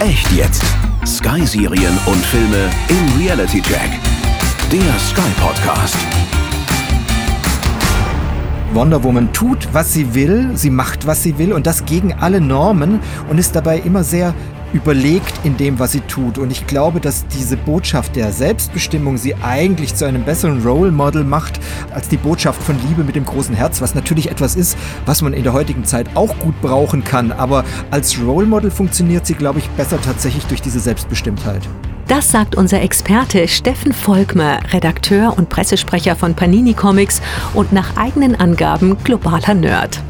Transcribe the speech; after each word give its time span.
Echt 0.00 0.32
jetzt. 0.32 0.64
Sky-Serien 1.04 1.92
und 2.06 2.24
Filme 2.24 2.70
im 2.88 3.20
Reality 3.20 3.60
Check. 3.60 3.90
Der 4.72 4.98
Sky 4.98 5.30
Podcast. 5.38 5.98
Wonder 8.72 9.04
Woman 9.04 9.30
tut, 9.34 9.68
was 9.72 9.92
sie 9.92 10.14
will, 10.14 10.52
sie 10.54 10.70
macht, 10.70 11.06
was 11.06 11.22
sie 11.22 11.36
will 11.36 11.52
und 11.52 11.66
das 11.66 11.84
gegen 11.84 12.14
alle 12.14 12.40
Normen 12.40 13.00
und 13.28 13.36
ist 13.36 13.54
dabei 13.54 13.78
immer 13.78 14.02
sehr 14.02 14.32
überlegt 14.72 15.32
in 15.44 15.56
dem, 15.56 15.78
was 15.78 15.92
sie 15.92 16.00
tut. 16.00 16.38
Und 16.38 16.50
ich 16.50 16.66
glaube, 16.66 17.00
dass 17.00 17.26
diese 17.26 17.56
Botschaft 17.56 18.16
der 18.16 18.32
Selbstbestimmung 18.32 19.16
sie 19.16 19.34
eigentlich 19.36 19.94
zu 19.94 20.04
einem 20.04 20.24
besseren 20.24 20.62
Role 20.62 20.92
Model 20.92 21.24
macht, 21.24 21.60
als 21.92 22.08
die 22.08 22.16
Botschaft 22.16 22.62
von 22.62 22.76
Liebe 22.88 23.04
mit 23.04 23.16
dem 23.16 23.24
großen 23.24 23.54
Herz, 23.54 23.80
was 23.80 23.94
natürlich 23.94 24.30
etwas 24.30 24.56
ist, 24.56 24.76
was 25.06 25.22
man 25.22 25.32
in 25.32 25.42
der 25.42 25.52
heutigen 25.52 25.84
Zeit 25.84 26.08
auch 26.14 26.38
gut 26.38 26.60
brauchen 26.60 27.04
kann. 27.04 27.32
Aber 27.32 27.64
als 27.90 28.20
Role 28.20 28.46
Model 28.46 28.70
funktioniert 28.70 29.26
sie, 29.26 29.34
glaube 29.34 29.58
ich, 29.58 29.68
besser 29.70 30.00
tatsächlich 30.00 30.44
durch 30.46 30.62
diese 30.62 30.80
Selbstbestimmtheit. 30.80 31.62
Das 32.10 32.28
sagt 32.28 32.56
unser 32.56 32.82
Experte 32.82 33.46
Steffen 33.46 33.92
Volkmer, 33.92 34.58
Redakteur 34.72 35.38
und 35.38 35.48
Pressesprecher 35.48 36.16
von 36.16 36.34
Panini 36.34 36.74
Comics 36.74 37.22
und 37.54 37.72
nach 37.72 37.96
eigenen 37.96 38.34
Angaben 38.34 38.96
globaler 39.04 39.54
Nerd. 39.54 40.00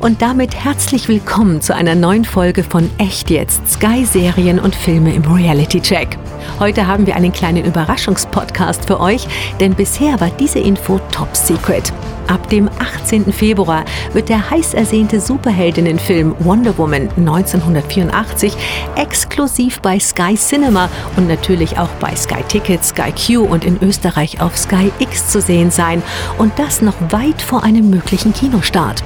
Und 0.00 0.22
damit 0.22 0.54
herzlich 0.54 1.08
willkommen 1.08 1.60
zu 1.60 1.74
einer 1.74 1.94
neuen 1.94 2.24
Folge 2.24 2.64
von 2.64 2.90
Echt 2.98 3.30
jetzt 3.30 3.66
Sky 3.70 4.04
Serien 4.04 4.58
und 4.58 4.74
Filme 4.74 5.14
im 5.14 5.22
Reality 5.24 5.80
Check. 5.80 6.18
Heute 6.58 6.86
haben 6.86 7.06
wir 7.06 7.16
einen 7.16 7.32
kleinen 7.32 7.64
Überraschungspodcast 7.64 8.86
für 8.86 9.00
euch, 9.00 9.26
denn 9.60 9.74
bisher 9.74 10.20
war 10.20 10.30
diese 10.30 10.58
Info 10.58 11.00
top 11.10 11.34
secret. 11.36 11.92
Ab 12.32 12.48
dem 12.48 12.70
18. 12.78 13.30
Februar 13.30 13.84
wird 14.14 14.30
der 14.30 14.48
heiß 14.50 14.72
ersehnte 14.72 15.20
Superheldinnenfilm 15.20 16.34
Wonder 16.38 16.78
Woman 16.78 17.10
1984 17.18 18.54
exklusiv 18.96 19.82
bei 19.82 20.00
Sky 20.00 20.34
Cinema 20.34 20.88
und 21.18 21.28
natürlich 21.28 21.78
auch 21.78 21.90
bei 22.00 22.16
Sky 22.16 22.42
Tickets, 22.48 22.88
Sky 22.88 23.12
Q 23.12 23.42
und 23.42 23.66
in 23.66 23.78
Österreich 23.82 24.40
auf 24.40 24.56
Sky 24.56 24.90
X 24.98 25.28
zu 25.28 25.42
sehen 25.42 25.70
sein. 25.70 26.02
Und 26.38 26.58
das 26.58 26.80
noch 26.80 26.96
weit 27.10 27.42
vor 27.42 27.64
einem 27.64 27.90
möglichen 27.90 28.32
Kinostart. 28.32 29.04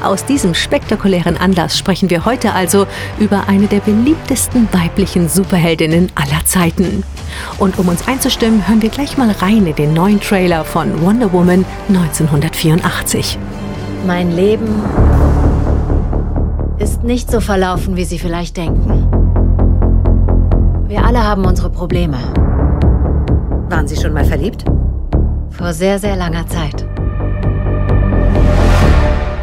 Aus 0.00 0.24
diesem 0.24 0.54
spektakulären 0.54 1.36
Anlass 1.36 1.76
sprechen 1.76 2.10
wir 2.10 2.24
heute 2.24 2.52
also 2.52 2.86
über 3.18 3.48
eine 3.48 3.66
der 3.66 3.80
beliebtesten 3.80 4.68
weiblichen 4.70 5.28
Superheldinnen 5.28 6.12
aller 6.14 6.44
Zeiten. 6.44 7.02
Und 7.58 7.78
um 7.78 7.88
uns 7.88 8.06
einzustimmen, 8.06 8.68
hören 8.68 8.82
wir 8.82 8.90
gleich 8.90 9.18
mal 9.18 9.30
rein 9.30 9.66
in 9.66 9.74
den 9.74 9.92
neuen 9.94 10.20
Trailer 10.20 10.64
von 10.64 11.02
Wonder 11.02 11.32
Woman 11.32 11.64
1984. 11.88 13.38
Mein 14.06 14.30
Leben 14.34 14.82
ist 16.78 17.02
nicht 17.02 17.30
so 17.30 17.40
verlaufen, 17.40 17.96
wie 17.96 18.04
Sie 18.04 18.18
vielleicht 18.18 18.56
denken. 18.56 19.08
Wir 20.86 21.04
alle 21.04 21.22
haben 21.22 21.44
unsere 21.44 21.70
Probleme. 21.70 22.16
Waren 23.68 23.86
Sie 23.86 23.96
schon 23.96 24.14
mal 24.14 24.24
verliebt? 24.24 24.64
Vor 25.50 25.72
sehr, 25.72 25.98
sehr 25.98 26.16
langer 26.16 26.46
Zeit. 26.46 26.86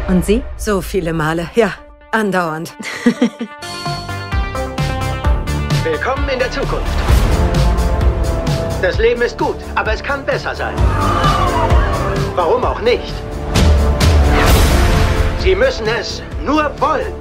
Und 0.08 0.24
Sie? 0.24 0.42
So 0.56 0.80
viele 0.80 1.12
Male, 1.12 1.48
ja, 1.54 1.72
andauernd. 2.10 2.74
Willkommen 5.84 6.28
in 6.28 6.38
der 6.38 6.50
Zukunft. 6.50 7.15
Das 8.82 8.98
Leben 8.98 9.22
ist 9.22 9.38
gut, 9.38 9.56
aber 9.74 9.94
es 9.94 10.02
kann 10.02 10.24
besser 10.24 10.54
sein. 10.54 10.74
Warum 12.34 12.62
auch 12.62 12.80
nicht? 12.80 13.14
Sie 15.40 15.54
müssen 15.54 15.86
es 15.86 16.22
nur 16.44 16.70
wollen. 16.78 17.12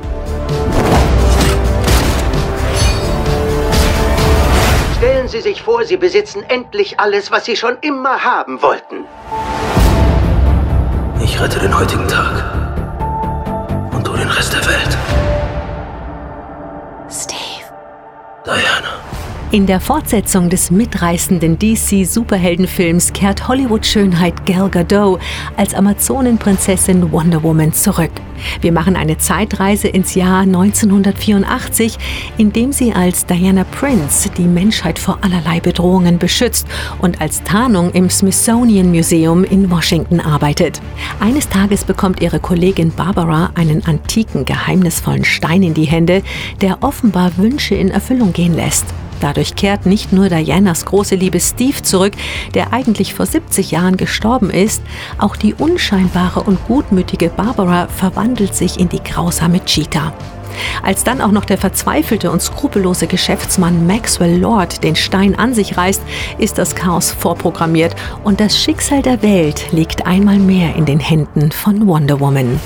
Stellen 4.97 5.27
Sie 5.27 5.41
sich 5.41 5.61
vor, 5.61 5.85
Sie 5.85 5.97
besitzen 5.97 6.43
endlich 6.49 6.99
alles, 6.99 7.31
was 7.31 7.45
Sie 7.45 7.55
schon 7.55 7.77
immer 7.81 8.23
haben 8.23 8.61
wollten. 8.61 9.05
Ich 11.23 11.39
rette 11.39 11.59
den 11.59 11.77
heutigen 11.77 12.07
Tag. 12.07 12.43
Und 13.93 14.05
du 14.05 14.13
den 14.13 14.29
Rest 14.29 14.53
der 14.53 14.65
Welt. 14.65 15.34
In 19.55 19.65
der 19.65 19.79
Fortsetzung 19.79 20.49
des 20.49 20.69
mitreißenden 20.69 21.57
DC-Superheldenfilms 21.57 23.13
kehrt 23.13 23.47
Hollywood-Schönheit 23.47 24.45
Gal 24.45 24.69
Gadot 24.69 25.21
als 25.55 25.73
Amazonenprinzessin 25.73 27.09
Wonder 27.13 27.41
Woman 27.41 27.71
zurück. 27.71 28.11
Wir 28.59 28.73
machen 28.73 28.97
eine 28.97 29.17
Zeitreise 29.17 29.87
ins 29.87 30.13
Jahr 30.13 30.41
1984, 30.41 31.97
in 32.37 32.51
dem 32.51 32.73
sie 32.73 32.91
als 32.91 33.25
Diana 33.27 33.63
Prince 33.63 34.29
die 34.29 34.43
Menschheit 34.43 34.99
vor 34.99 35.19
allerlei 35.21 35.61
Bedrohungen 35.61 36.19
beschützt 36.19 36.67
und 36.99 37.21
als 37.21 37.41
Tarnung 37.43 37.91
im 37.91 38.09
Smithsonian 38.09 38.91
Museum 38.91 39.45
in 39.45 39.71
Washington 39.71 40.19
arbeitet. 40.19 40.81
Eines 41.21 41.47
Tages 41.47 41.85
bekommt 41.85 42.21
ihre 42.21 42.41
Kollegin 42.41 42.91
Barbara 42.91 43.51
einen 43.55 43.85
antiken, 43.85 44.43
geheimnisvollen 44.43 45.23
Stein 45.23 45.63
in 45.63 45.73
die 45.73 45.85
Hände, 45.85 46.23
der 46.59 46.83
offenbar 46.83 47.37
Wünsche 47.37 47.75
in 47.75 47.89
Erfüllung 47.89 48.33
gehen 48.33 48.53
lässt. 48.53 48.87
Dadurch 49.25 49.55
kehrt 49.55 49.87
nicht 49.87 50.13
nur 50.13 50.29
Dianas 50.29 50.85
große 50.85 51.15
Liebe 51.15 51.39
Steve 51.39 51.81
zurück, 51.81 52.13
der 52.53 52.73
eigentlich 52.73 53.15
vor 53.15 53.25
70 53.25 53.71
Jahren 53.71 53.97
gestorben 53.97 54.51
ist, 54.51 54.83
auch 55.17 55.35
die 55.35 55.55
unscheinbare 55.55 56.41
und 56.41 56.63
gutmütige 56.67 57.29
Barbara 57.29 57.87
verwandelt 57.87 58.53
sich 58.53 58.79
in 58.79 58.87
die 58.87 59.03
grausame 59.03 59.65
Cheetah. 59.65 60.13
Als 60.83 61.03
dann 61.03 61.21
auch 61.21 61.31
noch 61.31 61.45
der 61.45 61.57
verzweifelte 61.57 62.29
und 62.29 62.39
skrupellose 62.39 63.07
Geschäftsmann 63.07 63.87
Maxwell 63.87 64.37
Lord 64.39 64.83
den 64.83 64.95
Stein 64.95 65.33
an 65.33 65.55
sich 65.55 65.75
reißt, 65.75 66.03
ist 66.37 66.59
das 66.59 66.75
Chaos 66.75 67.09
vorprogrammiert 67.09 67.95
und 68.23 68.39
das 68.39 68.61
Schicksal 68.61 69.01
der 69.01 69.23
Welt 69.23 69.71
liegt 69.71 70.05
einmal 70.05 70.37
mehr 70.37 70.75
in 70.75 70.85
den 70.85 70.99
Händen 70.99 71.51
von 71.51 71.87
Wonder 71.87 72.19
Woman. 72.19 72.59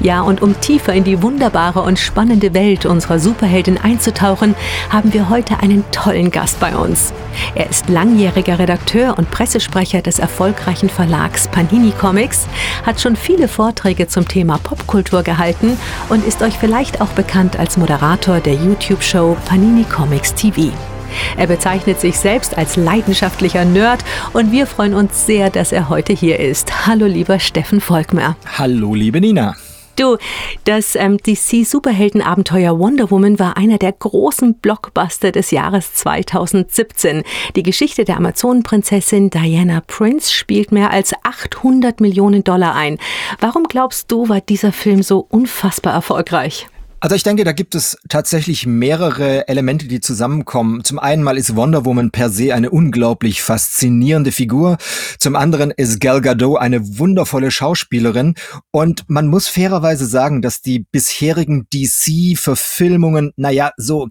Ja, 0.00 0.22
und 0.22 0.42
um 0.42 0.60
tiefer 0.60 0.92
in 0.92 1.04
die 1.04 1.22
wunderbare 1.22 1.82
und 1.82 1.98
spannende 1.98 2.54
Welt 2.54 2.86
unserer 2.86 3.18
Superheldin 3.18 3.78
einzutauchen, 3.78 4.54
haben 4.90 5.12
wir 5.12 5.28
heute 5.28 5.60
einen 5.60 5.84
tollen 5.90 6.30
Gast 6.30 6.60
bei 6.60 6.76
uns. 6.76 7.12
Er 7.54 7.68
ist 7.68 7.88
langjähriger 7.88 8.58
Redakteur 8.58 9.16
und 9.18 9.30
Pressesprecher 9.30 10.02
des 10.02 10.18
erfolgreichen 10.18 10.88
Verlags 10.88 11.48
Panini 11.48 11.92
Comics, 11.92 12.46
hat 12.84 13.00
schon 13.00 13.16
viele 13.16 13.48
Vorträge 13.48 14.08
zum 14.08 14.26
Thema 14.26 14.58
Popkultur 14.58 15.22
gehalten 15.22 15.76
und 16.08 16.26
ist 16.26 16.42
euch 16.42 16.58
vielleicht 16.58 17.00
auch 17.00 17.08
bekannt 17.08 17.58
als 17.58 17.76
Moderator 17.76 18.40
der 18.40 18.54
YouTube-Show 18.54 19.36
Panini 19.46 19.84
Comics 19.84 20.34
TV. 20.34 20.72
Er 21.36 21.46
bezeichnet 21.46 22.00
sich 22.00 22.18
selbst 22.18 22.56
als 22.56 22.76
leidenschaftlicher 22.76 23.64
Nerd 23.64 24.04
und 24.32 24.52
wir 24.52 24.66
freuen 24.66 24.94
uns 24.94 25.26
sehr, 25.26 25.50
dass 25.50 25.72
er 25.72 25.88
heute 25.88 26.12
hier 26.12 26.38
ist. 26.38 26.86
Hallo 26.86 27.06
lieber 27.06 27.38
Steffen 27.38 27.80
Volkmer. 27.80 28.36
Hallo 28.58 28.94
liebe 28.94 29.20
Nina. 29.20 29.54
Du, 29.98 30.16
das 30.62 30.94
ähm, 30.94 31.18
DC-Superhelden-Abenteuer 31.18 32.78
Wonder 32.78 33.10
Woman 33.10 33.40
war 33.40 33.56
einer 33.56 33.78
der 33.78 33.90
großen 33.90 34.54
Blockbuster 34.54 35.32
des 35.32 35.50
Jahres 35.50 35.92
2017. 35.94 37.24
Die 37.56 37.64
Geschichte 37.64 38.04
der 38.04 38.18
Amazonenprinzessin 38.18 39.30
Diana 39.30 39.82
Prince 39.84 40.32
spielt 40.32 40.70
mehr 40.70 40.92
als 40.92 41.14
800 41.24 42.00
Millionen 42.00 42.44
Dollar 42.44 42.76
ein. 42.76 42.98
Warum 43.40 43.64
glaubst 43.64 44.12
du, 44.12 44.28
war 44.28 44.40
dieser 44.40 44.70
Film 44.70 45.02
so 45.02 45.26
unfassbar 45.28 45.94
erfolgreich? 45.94 46.68
Also 47.00 47.14
ich 47.14 47.22
denke, 47.22 47.44
da 47.44 47.52
gibt 47.52 47.76
es 47.76 47.96
tatsächlich 48.08 48.66
mehrere 48.66 49.46
Elemente, 49.46 49.86
die 49.86 50.00
zusammenkommen. 50.00 50.82
Zum 50.82 50.98
einen 50.98 51.22
mal 51.22 51.38
ist 51.38 51.54
Wonder 51.54 51.84
Woman 51.84 52.10
per 52.10 52.28
se 52.28 52.52
eine 52.52 52.70
unglaublich 52.70 53.40
faszinierende 53.40 54.32
Figur. 54.32 54.78
Zum 55.20 55.36
anderen 55.36 55.70
ist 55.70 56.00
Gal 56.00 56.20
Gadot 56.20 56.58
eine 56.58 56.98
wundervolle 56.98 57.52
Schauspielerin. 57.52 58.34
Und 58.72 59.04
man 59.08 59.28
muss 59.28 59.46
fairerweise 59.46 60.06
sagen, 60.06 60.42
dass 60.42 60.60
die 60.60 60.80
bisherigen 60.90 61.68
DC-Verfilmungen, 61.72 63.32
naja, 63.36 63.70
so 63.76 64.08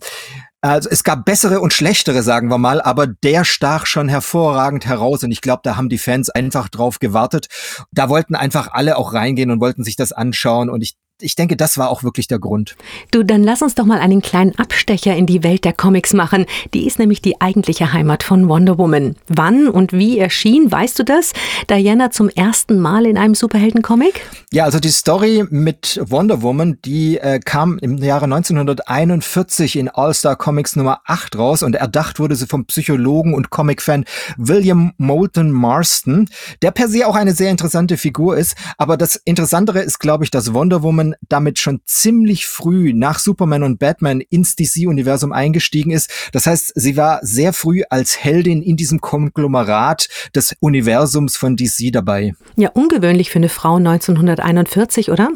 also 0.62 0.90
es 0.90 1.04
gab 1.04 1.26
bessere 1.26 1.60
und 1.60 1.72
schlechtere, 1.72 2.24
sagen 2.24 2.50
wir 2.50 2.58
mal, 2.58 2.82
aber 2.82 3.06
der 3.06 3.46
stach 3.46 3.86
schon 3.86 4.10
hervorragend 4.10 4.86
heraus 4.86 5.24
und 5.24 5.32
ich 5.32 5.42
glaube, 5.42 5.62
da 5.64 5.76
haben 5.76 5.88
die 5.88 6.00
Fans 6.00 6.30
einfach 6.30 6.68
drauf 6.68 7.00
gewartet. 7.00 7.48
Da 7.92 8.10
wollten 8.10 8.34
einfach 8.34 8.72
alle 8.72 8.98
auch 8.98 9.14
reingehen 9.14 9.52
und 9.52 9.62
wollten 9.62 9.84
sich 9.84 9.96
das 9.96 10.14
anschauen 10.14 10.70
und 10.70 10.82
ich 10.82 10.96
ich 11.20 11.36
denke, 11.36 11.58
das 11.58 11.78
war 11.78 11.90
auch 11.90 12.04
wirklich 12.04 12.28
der 12.28 12.40
Grund. 12.40 12.76
Du, 13.12 13.24
dann 13.24 13.44
lass 13.44 13.62
uns 13.62 13.74
doch 13.76 13.86
mal 13.86 14.00
einen 14.00 14.22
kleinen 14.22 14.58
Abstecher 14.58 15.16
in 15.16 15.26
die 15.26 15.44
Welt 15.44 15.66
der 15.66 15.74
Comics 15.74 16.14
machen. 16.14 16.46
Die 16.74 16.86
ist 16.86 17.00
nämlich 17.00 17.22
die 17.22 17.42
eigentliche 17.42 17.92
Heimat 17.92 18.24
von 18.24 18.48
Wonder 18.50 18.78
Woman. 18.78 19.16
Wann 19.28 19.68
und 19.68 19.94
wie 19.94 20.20
erschien, 20.20 20.72
weißt 20.72 21.00
du 21.00 21.04
das? 21.04 21.34
Diana 21.70 22.12
zum 22.12 22.30
ersten 22.30 22.80
Mal 22.80 23.06
in 23.08 23.18
einem 23.18 23.34
Superheldencomic? 23.34 24.22
Ja, 24.52 24.66
also 24.66 24.80
die 24.80 24.90
Story 24.90 25.46
mit 25.50 26.00
Wonder 26.04 26.42
Woman, 26.44 26.78
die 26.86 27.18
äh, 27.18 27.40
kam 27.40 27.80
im 27.80 27.98
Jahre 27.98 28.26
1941 28.26 29.76
in 29.76 29.90
All-Star 29.90 30.36
Comics 30.36 30.76
Nummer 30.76 31.02
8 31.06 31.38
raus 31.38 31.64
und 31.64 31.76
erdacht 31.76 32.20
wurde 32.20 32.36
sie 32.36 32.46
vom 32.46 32.66
Psychologen 32.66 33.34
und 33.34 33.50
Comic-Fan 33.50 34.06
William 34.38 34.94
Moulton 34.98 35.52
Marston, 35.52 36.30
der 36.62 36.72
per 36.72 36.88
se 36.88 37.08
auch 37.08 37.16
eine 37.16 37.34
sehr 37.34 37.50
interessante 37.50 37.98
Figur 37.98 38.38
ist. 38.38 38.56
Aber 38.78 38.98
das 38.98 39.16
Interessantere 39.16 39.80
ist, 39.80 40.00
glaube 40.00 40.24
ich, 40.24 40.32
dass 40.32 40.54
Wonder 40.54 40.84
Woman 40.84 41.07
Woman 41.08 41.16
damit 41.30 41.60
schon 41.60 41.82
ziemlich 41.86 42.48
früh 42.48 42.94
nach 42.94 43.20
Superman 43.20 43.64
und 43.64 43.80
Batman 43.80 44.22
ins 44.22 44.56
DC-Universum 44.56 45.32
eingestiegen 45.32 45.92
ist. 45.92 46.10
Das 46.32 46.48
heißt, 46.48 46.74
sie 46.76 46.98
war 46.98 47.20
sehr 47.22 47.54
früh 47.54 47.84
als 47.90 48.24
Heldin 48.24 48.62
in 48.62 48.78
diesem 48.78 49.02
Konglomerat 49.02 50.10
des 50.36 50.56
Universums 50.60 51.36
von 51.38 51.56
DC 51.56 51.92
dabei. 51.92 52.34
Ja, 52.56 52.70
ungewöhnlich 52.70 53.30
für 53.30 53.40
eine 53.40 53.50
Frau 53.50 53.76
1941, 53.76 55.12
oder? 55.12 55.30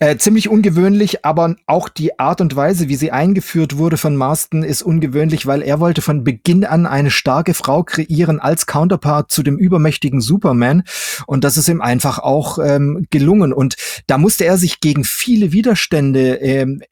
Äh, 0.00 0.16
ziemlich 0.16 0.48
ungewöhnlich, 0.48 1.24
aber 1.24 1.56
auch 1.66 1.88
die 1.88 2.18
Art 2.18 2.40
und 2.40 2.54
Weise, 2.54 2.88
wie 2.88 2.96
sie 2.96 3.10
eingeführt 3.10 3.78
wurde 3.78 3.96
von 3.96 4.16
Marston, 4.16 4.62
ist 4.62 4.82
ungewöhnlich, 4.82 5.46
weil 5.46 5.62
er 5.62 5.80
wollte 5.80 6.02
von 6.02 6.22
Beginn 6.22 6.64
an 6.64 6.86
eine 6.86 7.10
starke 7.10 7.52
Frau 7.54 7.82
kreieren 7.82 8.38
als 8.38 8.66
Counterpart 8.66 9.30
zu 9.30 9.42
dem 9.42 9.58
übermächtigen 9.58 10.20
Superman. 10.20 10.84
Und 11.26 11.44
das 11.44 11.56
ist 11.56 11.68
ihm 11.68 11.80
einfach 11.80 12.20
auch 12.20 12.58
ähm, 12.58 13.06
gelungen. 13.10 13.52
Und 13.52 13.76
da 14.06 14.18
musste 14.18 14.44
er 14.44 14.56
sich 14.56 14.80
gegen 14.80 14.97
viele 15.04 15.52
Widerstände 15.52 16.36
ähm, 16.40 16.82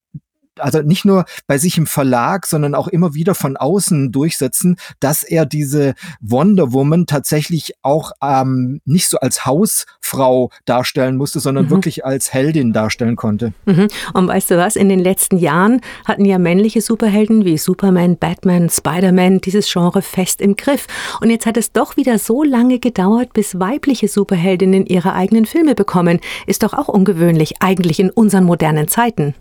also 0.58 0.82
nicht 0.82 1.04
nur 1.04 1.24
bei 1.46 1.58
sich 1.58 1.78
im 1.78 1.86
Verlag, 1.86 2.46
sondern 2.46 2.74
auch 2.74 2.88
immer 2.88 3.14
wieder 3.14 3.34
von 3.34 3.56
außen 3.56 4.12
durchsetzen, 4.12 4.76
dass 5.00 5.22
er 5.22 5.46
diese 5.46 5.94
Wonder 6.20 6.72
Woman 6.72 7.06
tatsächlich 7.06 7.74
auch 7.82 8.12
ähm, 8.22 8.80
nicht 8.84 9.08
so 9.08 9.18
als 9.18 9.46
Hausfrau 9.46 10.50
darstellen 10.64 11.16
musste, 11.16 11.40
sondern 11.40 11.66
mhm. 11.66 11.70
wirklich 11.70 12.04
als 12.04 12.32
Heldin 12.32 12.72
darstellen 12.72 13.16
konnte. 13.16 13.52
Mhm. 13.66 13.88
Und 14.12 14.28
weißt 14.28 14.50
du 14.50 14.56
was, 14.56 14.76
in 14.76 14.88
den 14.88 15.00
letzten 15.00 15.38
Jahren 15.38 15.80
hatten 16.04 16.24
ja 16.24 16.38
männliche 16.38 16.80
Superhelden 16.80 17.44
wie 17.44 17.58
Superman, 17.58 18.16
Batman, 18.16 18.68
Spider-Man 18.70 19.40
dieses 19.40 19.70
Genre 19.70 20.02
fest 20.02 20.40
im 20.40 20.56
Griff. 20.56 20.86
Und 21.20 21.30
jetzt 21.30 21.46
hat 21.46 21.56
es 21.56 21.72
doch 21.72 21.96
wieder 21.96 22.18
so 22.18 22.42
lange 22.42 22.78
gedauert, 22.78 23.32
bis 23.32 23.58
weibliche 23.58 24.08
Superheldinnen 24.08 24.86
ihre 24.86 25.14
eigenen 25.14 25.46
Filme 25.46 25.74
bekommen. 25.74 26.20
Ist 26.46 26.62
doch 26.62 26.72
auch 26.72 26.88
ungewöhnlich, 26.88 27.56
eigentlich 27.60 28.00
in 28.00 28.10
unseren 28.10 28.44
modernen 28.44 28.88
Zeiten. 28.88 29.34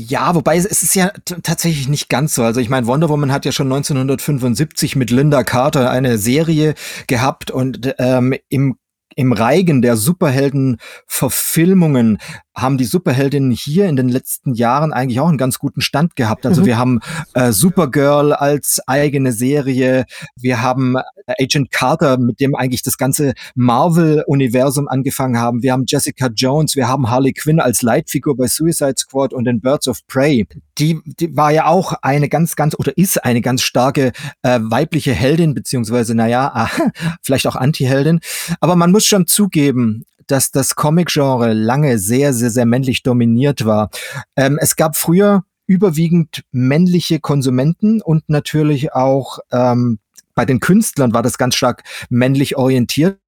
Ja, 0.00 0.36
wobei 0.36 0.56
es 0.56 0.64
ist 0.64 0.94
ja 0.94 1.10
tatsächlich 1.42 1.88
nicht 1.88 2.08
ganz 2.08 2.32
so. 2.32 2.44
Also 2.44 2.60
ich 2.60 2.68
meine, 2.68 2.86
Wonder 2.86 3.08
Woman 3.08 3.32
hat 3.32 3.44
ja 3.44 3.50
schon 3.50 3.66
1975 3.66 4.94
mit 4.94 5.10
Linda 5.10 5.42
Carter 5.42 5.90
eine 5.90 6.18
Serie 6.18 6.74
gehabt 7.08 7.50
und 7.50 7.96
ähm, 7.98 8.32
im 8.48 8.78
im 9.16 9.32
Reigen 9.32 9.82
der 9.82 9.96
Superhelden-Verfilmungen 9.96 12.18
haben 12.60 12.78
die 12.78 12.84
Superheldinnen 12.84 13.50
hier 13.50 13.86
in 13.86 13.96
den 13.96 14.08
letzten 14.08 14.54
Jahren 14.54 14.92
eigentlich 14.92 15.20
auch 15.20 15.28
einen 15.28 15.38
ganz 15.38 15.58
guten 15.58 15.80
Stand 15.80 16.16
gehabt. 16.16 16.46
Also 16.46 16.62
mhm. 16.62 16.66
wir 16.66 16.78
haben 16.78 17.00
äh, 17.34 17.52
Supergirl 17.52 18.32
als 18.32 18.80
eigene 18.86 19.32
Serie, 19.32 20.04
wir 20.36 20.62
haben 20.62 20.96
äh, 20.96 21.34
Agent 21.42 21.70
Carter, 21.70 22.18
mit 22.18 22.40
dem 22.40 22.54
eigentlich 22.54 22.82
das 22.82 22.98
ganze 22.98 23.34
Marvel-Universum 23.54 24.88
angefangen 24.88 25.38
haben. 25.38 25.62
Wir 25.62 25.72
haben 25.72 25.84
Jessica 25.86 26.28
Jones, 26.34 26.76
wir 26.76 26.88
haben 26.88 27.10
Harley 27.10 27.32
Quinn 27.32 27.60
als 27.60 27.82
Leitfigur 27.82 28.36
bei 28.36 28.46
Suicide 28.46 28.94
Squad 28.96 29.32
und 29.32 29.44
den 29.44 29.60
Birds 29.60 29.88
of 29.88 30.06
Prey. 30.06 30.46
Die, 30.78 31.00
die 31.04 31.36
war 31.36 31.52
ja 31.52 31.66
auch 31.66 31.94
eine 32.02 32.28
ganz, 32.28 32.56
ganz 32.56 32.74
oder 32.78 32.96
ist 32.96 33.24
eine 33.24 33.40
ganz 33.40 33.62
starke 33.62 34.12
äh, 34.42 34.58
weibliche 34.62 35.12
Heldin, 35.12 35.54
beziehungsweise, 35.54 36.14
naja, 36.14 36.70
vielleicht 37.22 37.46
auch 37.46 37.56
Anti-Heldin. 37.56 38.20
Aber 38.60 38.76
man 38.76 38.92
muss 38.92 39.04
schon 39.04 39.26
zugeben, 39.26 40.04
dass 40.28 40.50
das 40.50 40.74
Comic-Genre 40.74 41.52
lange 41.52 41.98
sehr, 41.98 42.32
sehr, 42.32 42.50
sehr 42.50 42.66
männlich 42.66 43.02
dominiert 43.02 43.64
war. 43.64 43.90
Ähm, 44.36 44.58
es 44.60 44.76
gab 44.76 44.96
früher 44.96 45.44
überwiegend 45.66 46.44
männliche 46.50 47.20
Konsumenten 47.20 48.00
und 48.00 48.28
natürlich 48.28 48.92
auch 48.92 49.38
ähm, 49.52 49.98
bei 50.38 50.44
den 50.44 50.60
Künstlern 50.60 51.12
war 51.12 51.24
das 51.24 51.36
ganz 51.36 51.56
stark 51.56 51.82
männlich 52.10 52.56
orientiert. 52.56 53.18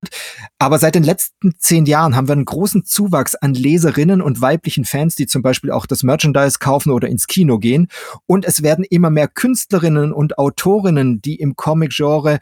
Aber 0.61 0.79
seit 0.79 0.94
den 0.94 1.02
letzten 1.02 1.55
zehn 1.58 1.85
Jahren 1.85 2.14
haben 2.14 2.29
wir 2.29 2.35
einen 2.35 2.44
großen 2.44 2.85
Zuwachs 2.85 3.35
an 3.35 3.53
Leserinnen 3.53 4.23
und 4.23 4.41
weiblichen 4.41 4.85
Fans, 4.85 5.17
die 5.17 5.26
zum 5.26 5.43
Beispiel 5.43 5.73
auch 5.73 5.87
das 5.87 6.05
Merchandise 6.05 6.61
kaufen 6.61 6.93
oder 6.93 7.08
ins 7.08 7.26
Kino 7.26 7.58
gehen. 7.58 7.88
Und 8.26 8.44
es 8.44 8.62
werden 8.62 8.85
immer 8.88 9.11
mehr 9.11 9.26
Künstlerinnen 9.26 10.12
und 10.12 10.38
Autorinnen, 10.38 11.20
die 11.20 11.35
im 11.35 11.56
Comic-Genre 11.56 12.38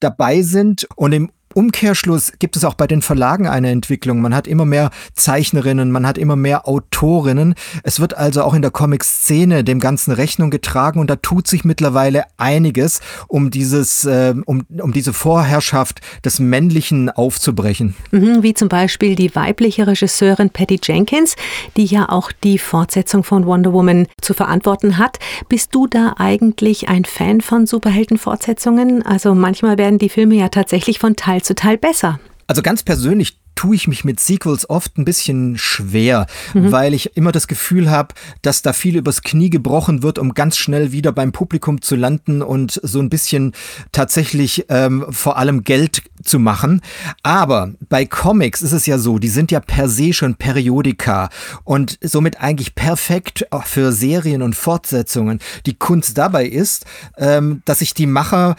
dabei 0.00 0.40
sind 0.40 0.88
und 0.96 1.12
im 1.12 1.30
Umkehrschluss 1.56 2.34
gibt 2.38 2.54
es 2.54 2.64
auch 2.64 2.74
bei 2.74 2.86
den 2.86 3.00
Verlagen 3.00 3.48
eine 3.48 3.70
Entwicklung. 3.70 4.20
Man 4.20 4.34
hat 4.34 4.46
immer 4.46 4.66
mehr 4.66 4.90
Zeichnerinnen, 5.14 5.90
man 5.90 6.06
hat 6.06 6.18
immer 6.18 6.36
mehr 6.36 6.68
Autorinnen. 6.68 7.54
Es 7.82 7.98
wird 7.98 8.14
also 8.14 8.42
auch 8.42 8.52
in 8.52 8.60
der 8.60 8.70
Comic-Szene 8.70 9.64
dem 9.64 9.80
Ganzen 9.80 10.12
Rechnung 10.12 10.50
getragen 10.50 11.00
und 11.00 11.08
da 11.08 11.16
tut 11.16 11.48
sich 11.48 11.64
mittlerweile 11.64 12.24
einiges, 12.36 13.00
um 13.26 13.50
dieses, 13.50 14.04
äh, 14.04 14.34
um, 14.44 14.66
um 14.82 14.92
diese 14.92 15.14
Vorherrschaft 15.14 16.02
des 16.26 16.40
Männlichen 16.40 17.08
aufzubrechen. 17.08 17.94
Mhm, 18.10 18.42
wie 18.42 18.52
zum 18.52 18.68
Beispiel 18.68 19.14
die 19.14 19.34
weibliche 19.34 19.86
Regisseurin 19.86 20.50
Patty 20.50 20.78
Jenkins, 20.82 21.36
die 21.78 21.86
ja 21.86 22.10
auch 22.10 22.32
die 22.32 22.58
Fortsetzung 22.58 23.24
von 23.24 23.46
Wonder 23.46 23.72
Woman 23.72 24.08
zu 24.20 24.34
verantworten 24.34 24.98
hat. 24.98 25.18
Bist 25.48 25.74
du 25.74 25.86
da 25.86 26.16
eigentlich 26.18 26.90
ein 26.90 27.06
Fan 27.06 27.40
von 27.40 27.66
Superhelden-Fortsetzungen? 27.66 29.06
Also 29.06 29.34
manchmal 29.34 29.78
werden 29.78 29.98
die 29.98 30.10
Filme 30.10 30.34
ja 30.34 30.50
tatsächlich 30.50 30.98
von 30.98 31.16
Teil 31.16 31.45
Teil 31.54 31.78
besser. 31.78 32.20
Also 32.46 32.62
ganz 32.62 32.82
persönlich 32.82 33.38
tue 33.56 33.74
ich 33.74 33.88
mich 33.88 34.04
mit 34.04 34.20
Sequels 34.20 34.70
oft 34.70 34.96
ein 34.98 35.04
bisschen 35.04 35.58
schwer, 35.58 36.26
mhm. 36.54 36.70
weil 36.70 36.94
ich 36.94 37.16
immer 37.16 37.32
das 37.32 37.48
Gefühl 37.48 37.90
habe, 37.90 38.14
dass 38.42 38.62
da 38.62 38.72
viel 38.72 38.96
übers 38.96 39.22
Knie 39.22 39.50
gebrochen 39.50 40.02
wird, 40.02 40.18
um 40.18 40.34
ganz 40.34 40.56
schnell 40.58 40.92
wieder 40.92 41.10
beim 41.10 41.32
Publikum 41.32 41.80
zu 41.80 41.96
landen 41.96 42.42
und 42.42 42.78
so 42.82 43.00
ein 43.00 43.08
bisschen 43.08 43.52
tatsächlich 43.92 44.66
ähm, 44.68 45.06
vor 45.10 45.38
allem 45.38 45.64
Geld 45.64 46.02
zu 46.22 46.38
machen. 46.38 46.82
Aber 47.22 47.72
bei 47.88 48.04
Comics 48.04 48.62
ist 48.62 48.72
es 48.72 48.86
ja 48.86 48.98
so, 48.98 49.18
die 49.18 49.28
sind 49.28 49.50
ja 49.50 49.60
per 49.60 49.88
se 49.88 50.12
schon 50.12 50.36
Periodika 50.36 51.30
und 51.64 51.98
somit 52.02 52.40
eigentlich 52.40 52.74
perfekt 52.74 53.50
auch 53.50 53.64
für 53.64 53.90
Serien 53.90 54.42
und 54.42 54.54
Fortsetzungen. 54.54 55.40
Die 55.64 55.74
Kunst 55.74 56.18
dabei 56.18 56.46
ist, 56.46 56.84
ähm, 57.16 57.62
dass 57.64 57.78
sich 57.78 57.94
die 57.94 58.06
Macher 58.06 58.56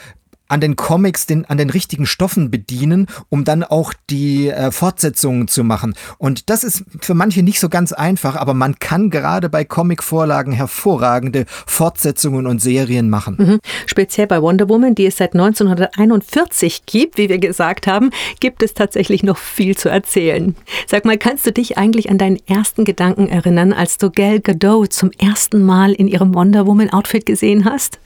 an 0.47 0.61
den 0.61 0.75
Comics, 0.75 1.25
den, 1.25 1.45
an 1.45 1.57
den 1.57 1.69
richtigen 1.69 2.05
Stoffen 2.05 2.51
bedienen, 2.51 3.07
um 3.29 3.43
dann 3.43 3.63
auch 3.63 3.93
die 4.09 4.49
äh, 4.49 4.71
Fortsetzungen 4.71 5.47
zu 5.47 5.63
machen. 5.63 5.95
Und 6.17 6.49
das 6.49 6.63
ist 6.63 6.83
für 7.01 7.13
manche 7.13 7.43
nicht 7.43 7.59
so 7.59 7.69
ganz 7.69 7.93
einfach, 7.93 8.35
aber 8.35 8.53
man 8.53 8.79
kann 8.79 9.09
gerade 9.09 9.49
bei 9.49 9.65
Comic-Vorlagen 9.65 10.53
hervorragende 10.53 11.45
Fortsetzungen 11.47 12.47
und 12.47 12.61
Serien 12.61 13.09
machen. 13.09 13.35
Mhm. 13.37 13.59
Speziell 13.85 14.27
bei 14.27 14.41
Wonder 14.41 14.69
Woman, 14.69 14.95
die 14.95 15.05
es 15.05 15.17
seit 15.17 15.33
1941 15.33 16.85
gibt, 16.85 17.17
wie 17.17 17.29
wir 17.29 17.39
gesagt 17.39 17.87
haben, 17.87 18.11
gibt 18.39 18.63
es 18.63 18.73
tatsächlich 18.73 19.23
noch 19.23 19.37
viel 19.37 19.77
zu 19.77 19.89
erzählen. 19.89 20.55
Sag 20.87 21.05
mal, 21.05 21.17
kannst 21.17 21.45
du 21.45 21.51
dich 21.51 21.77
eigentlich 21.77 22.09
an 22.09 22.17
deinen 22.17 22.39
ersten 22.47 22.85
Gedanken 22.85 23.27
erinnern, 23.27 23.73
als 23.73 23.97
du 23.97 24.09
Gal 24.09 24.39
Gadot 24.39 24.93
zum 24.93 25.11
ersten 25.11 25.63
Mal 25.63 25.93
in 25.93 26.07
ihrem 26.07 26.33
Wonder 26.33 26.65
Woman 26.65 26.91
Outfit 26.91 27.25
gesehen 27.25 27.65
hast? 27.65 27.99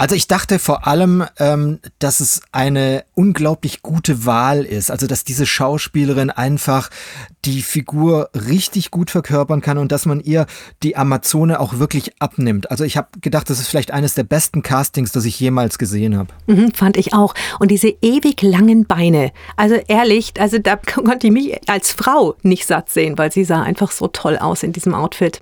Also 0.00 0.14
ich 0.14 0.28
dachte 0.28 0.60
vor 0.60 0.86
allem, 0.86 1.24
ähm, 1.40 1.80
dass 1.98 2.20
es 2.20 2.40
eine 2.52 3.04
unglaublich 3.14 3.82
gute 3.82 4.24
Wahl 4.24 4.64
ist. 4.64 4.92
Also 4.92 5.08
dass 5.08 5.24
diese 5.24 5.44
Schauspielerin 5.44 6.30
einfach 6.30 6.88
die 7.44 7.62
Figur 7.62 8.30
richtig 8.32 8.92
gut 8.92 9.10
verkörpern 9.10 9.60
kann 9.60 9.76
und 9.76 9.90
dass 9.90 10.06
man 10.06 10.20
ihr 10.20 10.46
die 10.84 10.96
Amazone 10.96 11.58
auch 11.58 11.80
wirklich 11.80 12.12
abnimmt. 12.20 12.70
Also 12.70 12.84
ich 12.84 12.96
habe 12.96 13.08
gedacht, 13.20 13.50
das 13.50 13.58
ist 13.58 13.66
vielleicht 13.66 13.90
eines 13.90 14.14
der 14.14 14.22
besten 14.22 14.62
Castings, 14.62 15.10
das 15.10 15.24
ich 15.24 15.40
jemals 15.40 15.78
gesehen 15.78 16.16
habe. 16.16 16.28
Mhm, 16.46 16.74
fand 16.74 16.96
ich 16.96 17.12
auch. 17.12 17.34
Und 17.58 17.72
diese 17.72 17.88
ewig 18.00 18.40
langen 18.42 18.86
Beine. 18.86 19.32
Also 19.56 19.74
ehrlich, 19.88 20.32
also 20.38 20.58
da 20.58 20.76
konnte 20.94 21.26
ich 21.26 21.32
mich 21.32 21.68
als 21.68 21.90
Frau 21.90 22.36
nicht 22.42 22.66
satt 22.66 22.88
sehen, 22.88 23.18
weil 23.18 23.32
sie 23.32 23.44
sah 23.44 23.62
einfach 23.62 23.90
so 23.90 24.06
toll 24.06 24.38
aus 24.38 24.62
in 24.62 24.72
diesem 24.72 24.94
Outfit. 24.94 25.40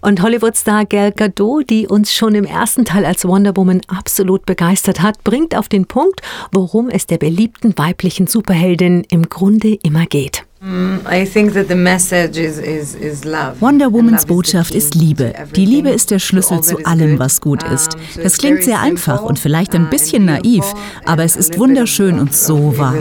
Und 0.00 0.22
Hollywood-Star 0.22 0.86
Gal 0.86 1.12
Gadot, 1.12 1.68
die 1.68 1.86
uns 1.86 2.14
schon 2.14 2.34
im 2.34 2.44
ersten 2.44 2.86
Teil 2.86 3.04
als 3.04 3.26
Wonder 3.26 3.54
Woman 3.56 3.73
absolut 3.88 4.46
begeistert 4.46 5.02
hat, 5.02 5.22
bringt 5.24 5.56
auf 5.56 5.68
den 5.68 5.86
Punkt, 5.86 6.20
worum 6.52 6.88
es 6.88 7.06
der 7.06 7.18
beliebten 7.18 7.76
weiblichen 7.76 8.26
Superheldin 8.26 9.04
im 9.10 9.28
Grunde 9.28 9.78
immer 9.82 10.06
geht. 10.06 10.44
Mm, 10.60 10.96
Wonder 13.60 13.92
Womans 13.92 14.26
Botschaft 14.26 14.74
ist 14.74 14.94
Liebe. 14.94 15.34
Die 15.54 15.66
Liebe 15.66 15.90
ist 15.90 16.10
der 16.10 16.18
Schlüssel 16.18 16.62
zu 16.62 16.78
allem, 16.84 17.18
was 17.18 17.40
gut 17.42 17.62
ist. 17.64 17.96
Das 18.22 18.38
klingt 18.38 18.64
sehr 18.64 18.80
einfach 18.80 19.22
und 19.22 19.38
vielleicht 19.38 19.74
ein 19.74 19.90
bisschen 19.90 20.24
naiv, 20.24 20.64
aber 21.04 21.24
es 21.24 21.36
ist 21.36 21.58
wunderschön 21.58 22.18
und 22.18 22.34
so 22.34 22.78
wahr. 22.78 22.94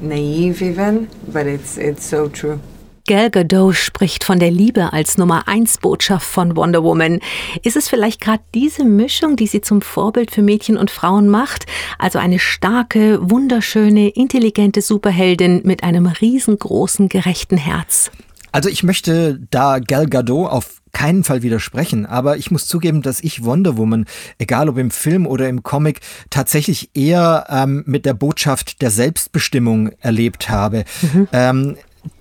Naive 0.00 0.60
even, 0.60 1.08
but 1.32 1.46
it's, 1.46 1.78
it's 1.78 2.08
so 2.08 2.28
true. 2.28 2.58
Gal 3.06 3.28
Gadot 3.28 3.74
spricht 3.74 4.24
von 4.24 4.38
der 4.38 4.50
Liebe 4.50 4.94
als 4.94 5.18
Nummer 5.18 5.46
1 5.46 5.76
Botschaft 5.78 6.26
von 6.26 6.56
Wonder 6.56 6.82
Woman. 6.82 7.20
Ist 7.62 7.76
es 7.76 7.86
vielleicht 7.86 8.18
gerade 8.18 8.42
diese 8.54 8.82
Mischung, 8.82 9.36
die 9.36 9.46
sie 9.46 9.60
zum 9.60 9.82
Vorbild 9.82 10.30
für 10.30 10.40
Mädchen 10.40 10.78
und 10.78 10.90
Frauen 10.90 11.28
macht? 11.28 11.66
Also 11.98 12.18
eine 12.18 12.38
starke, 12.38 13.18
wunderschöne, 13.20 14.08
intelligente 14.08 14.80
Superheldin 14.80 15.60
mit 15.64 15.82
einem 15.82 16.06
riesengroßen, 16.06 17.10
gerechten 17.10 17.58
Herz. 17.58 18.10
Also 18.52 18.70
ich 18.70 18.82
möchte 18.82 19.38
da 19.50 19.80
Gal 19.80 20.06
Gadot 20.06 20.48
auf 20.48 20.80
keinen 20.94 21.24
Fall 21.24 21.42
widersprechen, 21.42 22.06
aber 22.06 22.38
ich 22.38 22.50
muss 22.50 22.66
zugeben, 22.66 23.02
dass 23.02 23.20
ich 23.20 23.44
Wonder 23.44 23.76
Woman, 23.76 24.06
egal 24.38 24.70
ob 24.70 24.78
im 24.78 24.90
Film 24.90 25.26
oder 25.26 25.46
im 25.50 25.62
Comic, 25.62 26.00
tatsächlich 26.30 26.88
eher 26.94 27.48
ähm, 27.50 27.82
mit 27.84 28.06
der 28.06 28.14
Botschaft 28.14 28.80
der 28.80 28.90
Selbstbestimmung 28.90 29.90
erlebt 30.00 30.48
habe. 30.48 30.86
Mhm. 31.02 31.28
Ähm, 31.32 31.76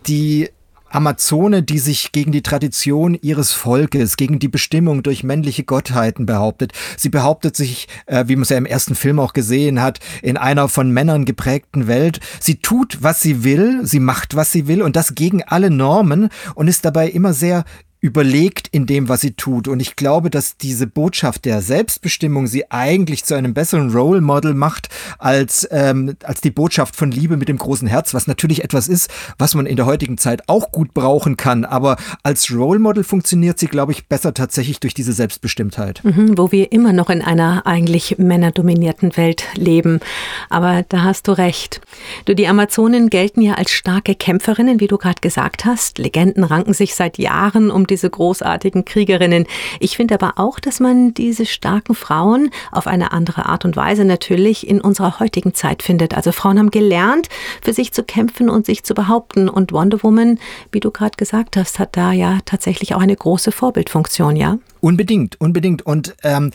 die 0.08 0.50
Amazone, 0.94 1.64
die 1.64 1.80
sich 1.80 2.12
gegen 2.12 2.32
die 2.32 2.44
Tradition 2.44 3.18
ihres 3.22 3.52
Volkes, 3.52 4.16
gegen 4.16 4.40
die 4.40 4.48
Bestimmung 4.48 5.04
durch 5.04 5.24
männliche 5.24 5.64
Gottheiten 5.64 6.26
behauptet. 6.26 6.72
Sie 6.98 7.10
behauptet 7.10 7.56
sich, 7.56 7.88
äh, 8.06 8.26
wie 8.28 8.36
man 8.36 8.44
es 8.44 8.50
ja 8.50 8.58
im 8.58 8.66
ersten 8.66 8.96
Film 8.96 9.20
auch 9.20 9.34
gesehen 9.34 9.82
hat, 9.82 10.00
in 10.22 10.38
einer 10.38 10.70
von 10.70 10.92
Männern 10.92 11.26
geprägten 11.26 11.88
Welt. 11.88 12.20
Sie 12.40 12.58
tut, 12.58 13.00
was 13.02 13.22
sie 13.22 13.44
will, 13.44 13.86
sie 13.86 14.00
macht, 14.00 14.36
was 14.36 14.52
sie 14.52 14.68
will 14.68 14.82
und 14.82 14.96
das 14.96 15.16
gegen 15.16 15.44
alle 15.44 15.70
Normen 15.70 16.30
und 16.56 16.68
ist 16.68 16.86
dabei 16.86 17.10
immer 17.10 17.34
sehr 17.34 17.66
überlegt 18.04 18.68
in 18.74 18.86
dem, 18.86 19.08
was 19.08 19.22
sie 19.22 19.32
tut. 19.32 19.70
Und 19.70 19.80
ich 19.80 19.96
glaube, 19.96 20.30
dass 20.30 20.58
diese 20.58 20.88
Botschaft 20.88 21.46
der 21.46 21.62
Selbstbestimmung 21.62 22.48
sie 22.48 22.70
eigentlich 22.70 23.24
zu 23.24 23.34
einem 23.34 23.54
besseren 23.54 23.92
Role 23.92 24.20
Model 24.20 24.54
macht 24.54 24.90
als, 25.20 25.66
ähm, 25.72 26.18
als 26.24 26.42
die 26.42 26.52
Botschaft 26.52 26.98
von 26.98 27.12
Liebe 27.12 27.38
mit 27.38 27.48
dem 27.48 27.58
großen 27.58 27.88
Herz, 27.88 28.14
was 28.14 28.28
natürlich 28.28 28.62
etwas 28.62 28.90
ist, 28.90 29.10
was 29.38 29.56
man 29.56 29.66
in 29.66 29.78
der 29.78 29.86
heutigen 29.86 30.18
Zeit 30.18 30.50
auch 30.50 30.74
gut 30.74 30.94
brauchen 30.94 31.38
kann. 31.38 31.64
Aber 31.64 31.96
als 32.24 32.54
Role 32.54 32.80
Model 32.80 33.06
funktioniert 33.06 33.58
sie, 33.58 33.68
glaube 33.68 33.94
ich, 33.94 34.10
besser 34.10 34.34
tatsächlich 34.34 34.82
durch 34.82 34.94
diese 34.94 35.14
Selbstbestimmtheit. 35.14 36.02
Mhm, 36.04 36.38
wo 36.38 36.52
wir 36.52 36.74
immer 36.74 36.92
noch 36.92 37.10
in 37.10 37.22
einer 37.22 37.66
eigentlich 37.66 38.18
männerdominierten 38.18 39.16
Welt 39.16 39.46
leben. 39.56 40.02
Aber 40.50 40.84
da 40.90 41.04
hast 41.04 41.30
du 41.30 41.32
recht. 41.32 41.80
Du, 42.26 42.36
die 42.36 42.50
Amazonen 42.50 43.10
gelten 43.10 43.42
ja 43.42 43.54
als 43.54 43.72
starke 43.72 44.14
Kämpferinnen, 44.14 44.82
wie 44.82 44.88
du 44.88 44.98
gerade 44.98 45.22
gesagt 45.22 45.64
hast. 45.64 46.00
Legenden 46.00 46.44
ranken 46.44 46.74
sich 46.74 46.96
seit 46.96 47.18
Jahren 47.18 47.72
um 47.72 47.88
die 47.88 47.93
diese 47.94 48.10
großartigen 48.10 48.86
Kriegerinnen. 48.86 49.46
Ich 49.80 49.98
finde 49.98 50.16
aber 50.16 50.34
auch, 50.38 50.60
dass 50.60 50.80
man 50.80 51.14
diese 51.14 51.46
starken 51.46 51.94
Frauen 51.94 52.50
auf 52.72 52.88
eine 52.88 53.12
andere 53.12 53.46
Art 53.46 53.66
und 53.66 53.76
Weise 53.76 54.04
natürlich 54.04 54.68
in 54.68 54.82
unserer 54.82 55.20
heutigen 55.20 55.54
Zeit 55.54 55.84
findet. 55.84 56.16
Also 56.16 56.32
Frauen 56.32 56.58
haben 56.58 56.72
gelernt, 56.72 57.30
für 57.62 57.72
sich 57.72 57.94
zu 57.94 58.04
kämpfen 58.04 58.50
und 58.50 58.66
sich 58.66 58.84
zu 58.84 58.96
behaupten. 58.96 59.48
Und 59.48 59.72
Wonder 59.72 60.02
Woman, 60.02 60.40
wie 60.72 60.80
du 60.80 60.90
gerade 60.90 61.16
gesagt 61.18 61.56
hast, 61.56 61.78
hat 61.78 61.96
da 61.96 62.12
ja 62.12 62.40
tatsächlich 62.46 62.96
auch 62.96 63.02
eine 63.02 63.16
große 63.16 63.52
Vorbildfunktion, 63.52 64.36
ja? 64.36 64.58
Unbedingt, 64.80 65.40
unbedingt. 65.40 65.86
Und 65.86 66.16
ähm, 66.24 66.52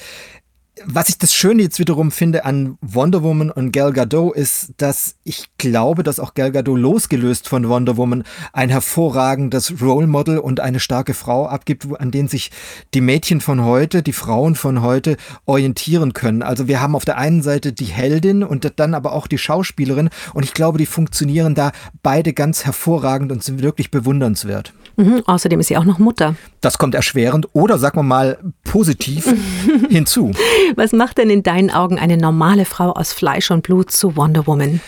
was 0.84 1.08
ich 1.08 1.18
das 1.18 1.34
Schöne 1.34 1.62
jetzt 1.62 1.78
wiederum 1.78 2.10
finde 2.10 2.44
an 2.44 2.78
Wonder 2.80 3.22
Woman 3.22 3.50
und 3.50 3.72
Gal 3.72 3.92
Gadot 3.92 4.34
ist, 4.36 4.72
dass 4.76 5.16
ich 5.24 5.46
glaube, 5.58 6.02
dass 6.02 6.20
auch 6.20 6.34
Gal 6.34 6.52
Gadot 6.52 6.78
losgelöst 6.78 7.48
von 7.48 7.68
Wonder 7.68 7.96
Woman 7.96 8.24
ein 8.52 8.68
hervorragendes 8.68 9.80
Role 9.80 10.06
Model 10.06 10.38
und 10.38 10.60
eine 10.60 10.80
starke 10.80 11.14
Frau 11.14 11.46
abgibt, 11.46 11.86
an 11.98 12.10
denen 12.10 12.28
sich 12.28 12.50
die 12.94 13.00
Mädchen 13.00 13.40
von 13.40 13.64
heute, 13.64 14.02
die 14.02 14.12
Frauen 14.12 14.54
von 14.54 14.82
heute 14.82 15.16
orientieren 15.46 16.12
können. 16.12 16.42
Also 16.42 16.68
wir 16.68 16.80
haben 16.80 16.94
auf 16.94 17.04
der 17.04 17.18
einen 17.18 17.42
Seite 17.42 17.72
die 17.72 17.84
Heldin 17.84 18.42
und 18.42 18.72
dann 18.76 18.94
aber 18.94 19.12
auch 19.12 19.26
die 19.26 19.38
Schauspielerin 19.38 20.10
und 20.34 20.44
ich 20.44 20.54
glaube, 20.54 20.78
die 20.78 20.86
funktionieren 20.86 21.54
da 21.54 21.72
beide 22.02 22.32
ganz 22.32 22.64
hervorragend 22.64 23.32
und 23.32 23.42
sind 23.42 23.62
wirklich 23.62 23.90
bewundernswert. 23.90 24.72
Mhm, 24.96 25.22
außerdem 25.26 25.60
ist 25.60 25.68
sie 25.68 25.76
auch 25.76 25.84
noch 25.84 26.00
Mutter. 26.00 26.34
Das 26.60 26.76
kommt 26.76 26.96
erschwerend 26.96 27.48
oder 27.52 27.78
sagen 27.78 27.98
wir 27.98 28.02
mal 28.02 28.38
positiv 28.64 29.32
hinzu. 29.88 30.32
Was 30.76 30.92
macht 30.92 31.18
denn 31.18 31.30
in 31.30 31.42
deinen 31.42 31.70
Augen 31.70 31.98
eine 31.98 32.16
normale 32.16 32.64
Frau 32.64 32.92
aus 32.92 33.12
Fleisch 33.12 33.50
und 33.50 33.62
Blut 33.62 33.90
zu 33.90 34.16
Wonder 34.16 34.46
Woman? 34.46 34.80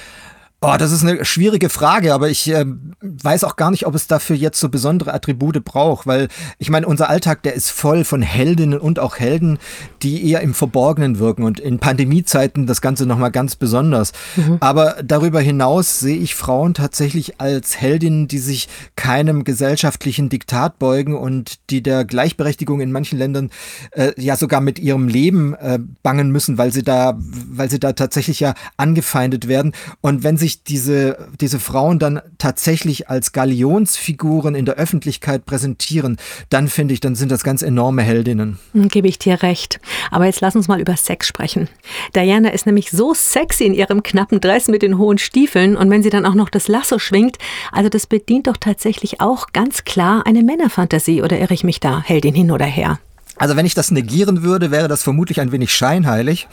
Oh, 0.63 0.75
das 0.79 0.93
ist 0.93 1.03
eine 1.03 1.25
schwierige 1.25 1.71
Frage, 1.71 2.13
aber 2.13 2.29
ich 2.29 2.53
äh, 2.53 2.67
weiß 3.01 3.45
auch 3.45 3.57
gar 3.57 3.71
nicht, 3.71 3.87
ob 3.87 3.95
es 3.95 4.07
dafür 4.09 4.37
jetzt 4.37 4.61
so 4.61 4.69
besondere 4.69 5.15
Attribute 5.15 5.65
braucht, 5.65 6.07
weil 6.07 6.29
ich 6.59 6.69
meine, 6.69 6.87
unser 6.87 7.09
Alltag, 7.09 7.43
der 7.45 7.55
ist 7.55 7.71
voll 7.71 8.05
von 8.05 8.21
Heldinnen 8.21 8.79
und 8.79 8.99
auch 8.99 9.17
Helden, 9.17 9.59
die 10.03 10.29
eher 10.29 10.43
im 10.43 10.53
Verborgenen 10.53 11.19
wirken 11.19 11.45
und 11.45 11.61
in 11.61 11.79
Pandemiezeiten 11.79 12.67
das 12.67 12.83
Ganze 12.83 13.07
nochmal 13.07 13.31
ganz 13.31 13.57
besonders. 13.57 14.13
Mhm. 14.37 14.59
Aber 14.61 14.97
darüber 15.03 15.41
hinaus 15.41 15.99
sehe 15.99 16.19
ich 16.19 16.35
Frauen 16.35 16.75
tatsächlich 16.75 17.41
als 17.41 17.81
Heldinnen, 17.81 18.29
die 18.29 18.39
sich 18.39 18.69
keinem 18.97 19.45
gesellschaftlichen 19.45 20.29
Diktat 20.29 20.79
beugen 20.79 21.17
und 21.17 21.71
die 21.71 21.83
der 21.83 22.05
Gleichberechtigung 22.05 22.83
in 22.83 22.93
manchen 22.93 23.19
Ländern 23.19 23.49
äh, 23.93 24.13
ja 24.19 24.37
sogar 24.37 24.61
mit 24.61 24.79
ihrem 24.79 25.09
Leben 25.09 25.55
äh, 25.55 25.79
bangen 26.03 26.31
müssen, 26.31 26.59
weil 26.59 26.71
sie 26.71 26.83
da, 26.83 27.17
weil 27.19 27.71
sie 27.71 27.81
da 27.81 27.95
tatsächlich 27.95 28.41
ja 28.41 28.53
angefeindet 28.77 29.49
werden. 29.49 29.73
Und 30.03 30.23
wenn 30.23 30.37
sich 30.37 30.50
sich 30.51 30.63
diese, 30.65 31.29
diese 31.41 31.61
Frauen 31.61 31.99
dann 31.99 32.21
tatsächlich 32.39 33.09
als 33.09 33.33
Galionsfiguren 33.33 34.55
in 34.55 34.65
der 34.65 34.75
Öffentlichkeit 34.75 35.47
präsentieren, 35.47 36.17
dann 36.49 36.69
finde 36.69 36.95
ich, 36.95 37.01
dann 37.01 37.15
sind 37.15 37.31
das 37.31 37.45
ganz 37.45 37.63
enorme 37.63 38.03
Heldinnen. 38.03 38.59
Hm, 38.73 38.89
gebe 38.89 39.09
ich 39.09 39.19
dir 39.19 39.43
recht. 39.43 39.81
Aber 40.11 40.27
jetzt 40.27 40.41
lass 40.41 40.57
uns 40.57 40.69
mal 40.69 40.81
über 40.81 40.97
Sex 40.97 41.27
sprechen. 41.29 41.69
Diana 42.15 42.51
ist 42.51 42.67
nämlich 42.67 42.91
so 42.91 43.15
sexy 43.15 43.65
in 43.65 43.75
ihrem 43.75 44.03
knappen 44.03 44.41
Dress 44.41 44.69
mit 44.69 44.83
den 44.83 44.99
hohen 44.99 45.19
Stiefeln 45.19 45.77
und 45.77 45.89
wenn 45.91 46.03
sie 46.03 46.11
dann 46.11 46.27
auch 46.27 46.35
noch 46.35 46.49
das 46.49 46.69
Lasso 46.69 46.99
schwingt, 46.99 47.39
also 47.71 47.89
das 47.89 48.07
bedient 48.07 48.47
doch 48.47 48.57
tatsächlich 48.57 49.21
auch 49.21 49.49
ganz 49.53 49.85
klar 49.85 50.27
eine 50.27 50.43
Männerfantasie 50.43 51.23
oder 51.23 51.39
irre 51.39 51.55
ich 51.55 51.65
mich 51.65 51.81
da, 51.81 52.03
Heldin 52.03 52.35
hin 52.35 52.51
oder 52.51 52.67
her? 52.67 52.99
Also 53.37 53.57
wenn 53.57 53.65
ich 53.65 53.75
das 53.75 53.91
negieren 53.91 54.43
würde, 54.43 54.71
wäre 54.71 54.89
das 54.89 55.03
vermutlich 55.03 55.41
ein 55.41 55.51
wenig 55.51 55.73
scheinheilig. 55.73 56.47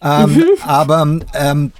Ähm, 0.00 0.34
mhm. 0.34 0.44
Aber 0.64 1.20
ähm, 1.34 1.72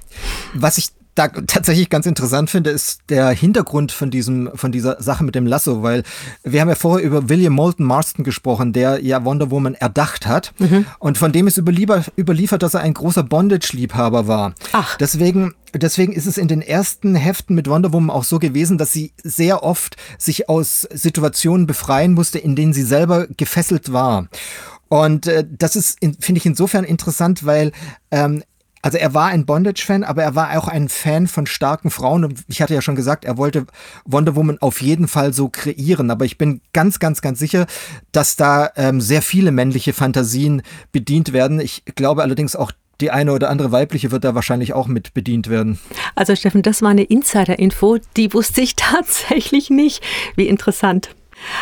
was 0.53 0.77
ich 0.77 0.89
da 1.15 1.27
tatsächlich 1.27 1.89
ganz 1.89 2.05
interessant 2.05 2.49
finde, 2.49 2.71
ist 2.71 3.01
der 3.09 3.29
Hintergrund 3.29 3.91
von 3.91 4.09
diesem, 4.09 4.49
von 4.55 4.71
dieser 4.71 5.01
Sache 5.01 5.23
mit 5.23 5.35
dem 5.35 5.45
Lasso, 5.45 5.83
weil 5.83 6.03
wir 6.43 6.61
haben 6.61 6.69
ja 6.69 6.75
vorher 6.75 7.05
über 7.05 7.29
William 7.29 7.53
Moulton 7.53 7.85
Marston 7.85 8.23
gesprochen, 8.23 8.73
der 8.73 9.03
ja 9.03 9.23
Wonder 9.23 9.51
Woman 9.51 9.75
erdacht 9.75 10.25
hat. 10.25 10.53
Mhm. 10.59 10.85
Und 10.99 11.17
von 11.17 11.31
dem 11.31 11.47
ist 11.47 11.57
überliefert, 11.57 12.63
dass 12.63 12.73
er 12.73 12.81
ein 12.81 12.93
großer 12.93 13.23
Bondage-Liebhaber 13.23 14.27
war. 14.27 14.55
Ach. 14.71 14.97
Deswegen, 14.97 15.53
deswegen 15.73 16.13
ist 16.13 16.25
es 16.25 16.37
in 16.37 16.47
den 16.47 16.61
ersten 16.61 17.15
Heften 17.15 17.55
mit 17.55 17.69
Wonder 17.69 17.93
Woman 17.93 18.09
auch 18.09 18.23
so 18.23 18.39
gewesen, 18.39 18.77
dass 18.77 18.91
sie 18.91 19.13
sehr 19.23 19.63
oft 19.63 19.97
sich 20.17 20.49
aus 20.49 20.87
Situationen 20.91 21.67
befreien 21.67 22.13
musste, 22.13 22.39
in 22.39 22.55
denen 22.55 22.73
sie 22.73 22.83
selber 22.83 23.27
gefesselt 23.27 23.93
war. 23.93 24.27
Und 24.89 25.27
äh, 25.27 25.43
das 25.49 25.75
ist, 25.75 25.97
finde 26.19 26.37
ich, 26.37 26.45
insofern 26.45 26.83
interessant, 26.83 27.45
weil 27.45 27.71
ähm, 28.11 28.43
also 28.83 28.97
er 28.97 29.13
war 29.13 29.27
ein 29.27 29.45
Bondage-Fan, 29.45 30.03
aber 30.03 30.23
er 30.23 30.35
war 30.35 30.57
auch 30.57 30.67
ein 30.67 30.89
Fan 30.89 31.27
von 31.27 31.47
starken 31.47 31.89
Frauen. 31.89 32.25
Und 32.25 32.43
ich 32.49 32.61
hatte 32.61 32.73
ja 32.73 32.81
schon 32.81 32.97
gesagt, 32.97 33.23
er 33.23 33.37
wollte 33.37 33.65
Wonder 34.03 34.35
Woman 34.35 34.57
auf 34.59 34.81
jeden 34.81 35.07
Fall 35.07 35.33
so 35.33 35.47
kreieren. 35.47 36.11
Aber 36.11 36.25
ich 36.25 36.37
bin 36.37 36.59
ganz, 36.73 36.99
ganz, 36.99 37.21
ganz 37.21 37.39
sicher, 37.39 37.65
dass 38.11 38.35
da 38.35 38.69
ähm, 38.75 38.99
sehr 38.99 39.21
viele 39.21 39.51
männliche 39.51 39.93
Fantasien 39.93 40.63
bedient 40.91 41.31
werden. 41.31 41.61
Ich 41.61 41.83
glaube 41.95 42.23
allerdings 42.23 42.57
auch, 42.57 42.73
die 42.99 43.09
eine 43.09 43.31
oder 43.31 43.49
andere 43.49 43.71
weibliche 43.71 44.11
wird 44.11 44.25
da 44.25 44.35
wahrscheinlich 44.35 44.73
auch 44.73 44.87
mit 44.87 45.13
bedient 45.13 45.49
werden. 45.49 45.79
Also 46.15 46.35
Steffen, 46.35 46.61
das 46.61 46.81
war 46.81 46.89
eine 46.89 47.03
Insider-Info, 47.03 47.99
die 48.17 48.33
wusste 48.33 48.59
ich 48.59 48.75
tatsächlich 48.75 49.69
nicht. 49.69 50.03
Wie 50.35 50.49
interessant. 50.49 51.15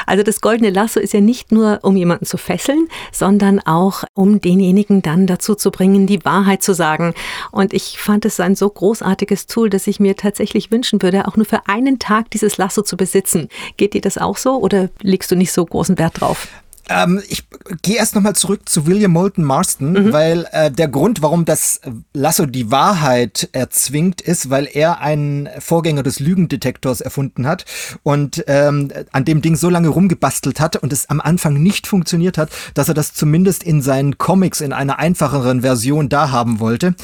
Also 0.05 0.23
das 0.23 0.41
goldene 0.41 0.69
Lasso 0.69 0.99
ist 0.99 1.13
ja 1.13 1.21
nicht 1.21 1.51
nur, 1.51 1.79
um 1.83 1.95
jemanden 1.95 2.25
zu 2.25 2.37
fesseln, 2.37 2.87
sondern 3.11 3.59
auch, 3.59 4.03
um 4.13 4.41
denjenigen 4.41 5.01
dann 5.01 5.27
dazu 5.27 5.55
zu 5.55 5.71
bringen, 5.71 6.07
die 6.07 6.23
Wahrheit 6.25 6.63
zu 6.63 6.73
sagen. 6.73 7.13
Und 7.51 7.73
ich 7.73 7.99
fand 7.99 8.25
es 8.25 8.39
ein 8.39 8.55
so 8.55 8.69
großartiges 8.69 9.47
Tool, 9.47 9.69
dass 9.69 9.87
ich 9.87 9.99
mir 9.99 10.15
tatsächlich 10.15 10.71
wünschen 10.71 11.01
würde, 11.01 11.27
auch 11.27 11.35
nur 11.35 11.45
für 11.45 11.67
einen 11.67 11.99
Tag 11.99 12.31
dieses 12.31 12.57
Lasso 12.57 12.81
zu 12.81 12.97
besitzen. 12.97 13.49
Geht 13.77 13.93
dir 13.93 14.01
das 14.01 14.17
auch 14.17 14.37
so 14.37 14.57
oder 14.57 14.89
legst 15.01 15.31
du 15.31 15.35
nicht 15.35 15.51
so 15.51 15.65
großen 15.65 15.97
Wert 15.97 16.21
drauf? 16.21 16.47
Ähm, 16.89 17.21
ich 17.29 17.43
gehe 17.81 17.97
erst 17.97 18.15
nochmal 18.15 18.35
zurück 18.35 18.67
zu 18.67 18.85
William 18.87 19.11
Moulton 19.11 19.43
Marston, 19.43 19.93
mhm. 19.93 20.13
weil 20.13 20.47
äh, 20.51 20.71
der 20.71 20.87
Grund, 20.87 21.21
warum 21.21 21.45
das 21.45 21.81
Lasso 22.13 22.45
die 22.45 22.71
Wahrheit 22.71 23.49
erzwingt, 23.51 24.21
ist, 24.21 24.49
weil 24.49 24.67
er 24.71 24.99
einen 24.99 25.49
Vorgänger 25.59 26.03
des 26.03 26.19
Lügendetektors 26.19 27.01
erfunden 27.01 27.47
hat 27.47 27.65
und 28.03 28.43
ähm, 28.47 28.91
an 29.11 29.25
dem 29.25 29.41
Ding 29.41 29.55
so 29.55 29.69
lange 29.69 29.89
rumgebastelt 29.89 30.59
hat 30.59 30.75
und 30.75 30.91
es 30.91 31.09
am 31.09 31.21
Anfang 31.21 31.61
nicht 31.61 31.87
funktioniert 31.87 32.37
hat, 32.37 32.49
dass 32.73 32.87
er 32.87 32.93
das 32.93 33.13
zumindest 33.13 33.63
in 33.63 33.81
seinen 33.81 34.17
Comics 34.17 34.61
in 34.61 34.73
einer 34.73 34.99
einfacheren 34.99 35.61
Version 35.61 36.09
da 36.09 36.31
haben 36.31 36.59
wollte. 36.59 36.95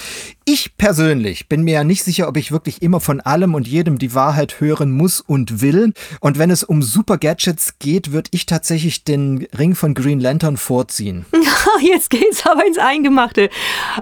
Ich 0.50 0.78
persönlich 0.78 1.50
bin 1.50 1.64
mir 1.64 1.74
ja 1.74 1.84
nicht 1.84 2.06
sicher, 2.06 2.30
ob 2.30 2.38
ich 2.38 2.54
wirklich 2.54 2.82
immer 2.82 3.02
von 3.02 3.20
allem 3.20 3.54
und 3.54 3.68
jedem 3.68 3.98
die 3.98 4.14
Wahrheit 4.14 4.62
hören 4.62 4.92
muss 4.94 5.20
und 5.20 5.60
will. 5.60 5.92
Und 6.22 6.38
wenn 6.38 6.52
es 6.52 6.64
um 6.64 6.82
Super 6.82 7.18
Gadgets 7.18 7.80
geht, 7.80 8.14
würde 8.14 8.30
ich 8.32 8.46
tatsächlich 8.46 9.04
den 9.04 9.46
Ring 9.60 9.76
von 9.76 9.94
Green 9.94 10.22
Lantern 10.22 10.56
vorziehen. 10.56 11.26
Jetzt 11.82 12.10
geht's 12.10 12.46
aber 12.46 12.66
ins 12.66 12.78
Eingemachte. 12.78 13.50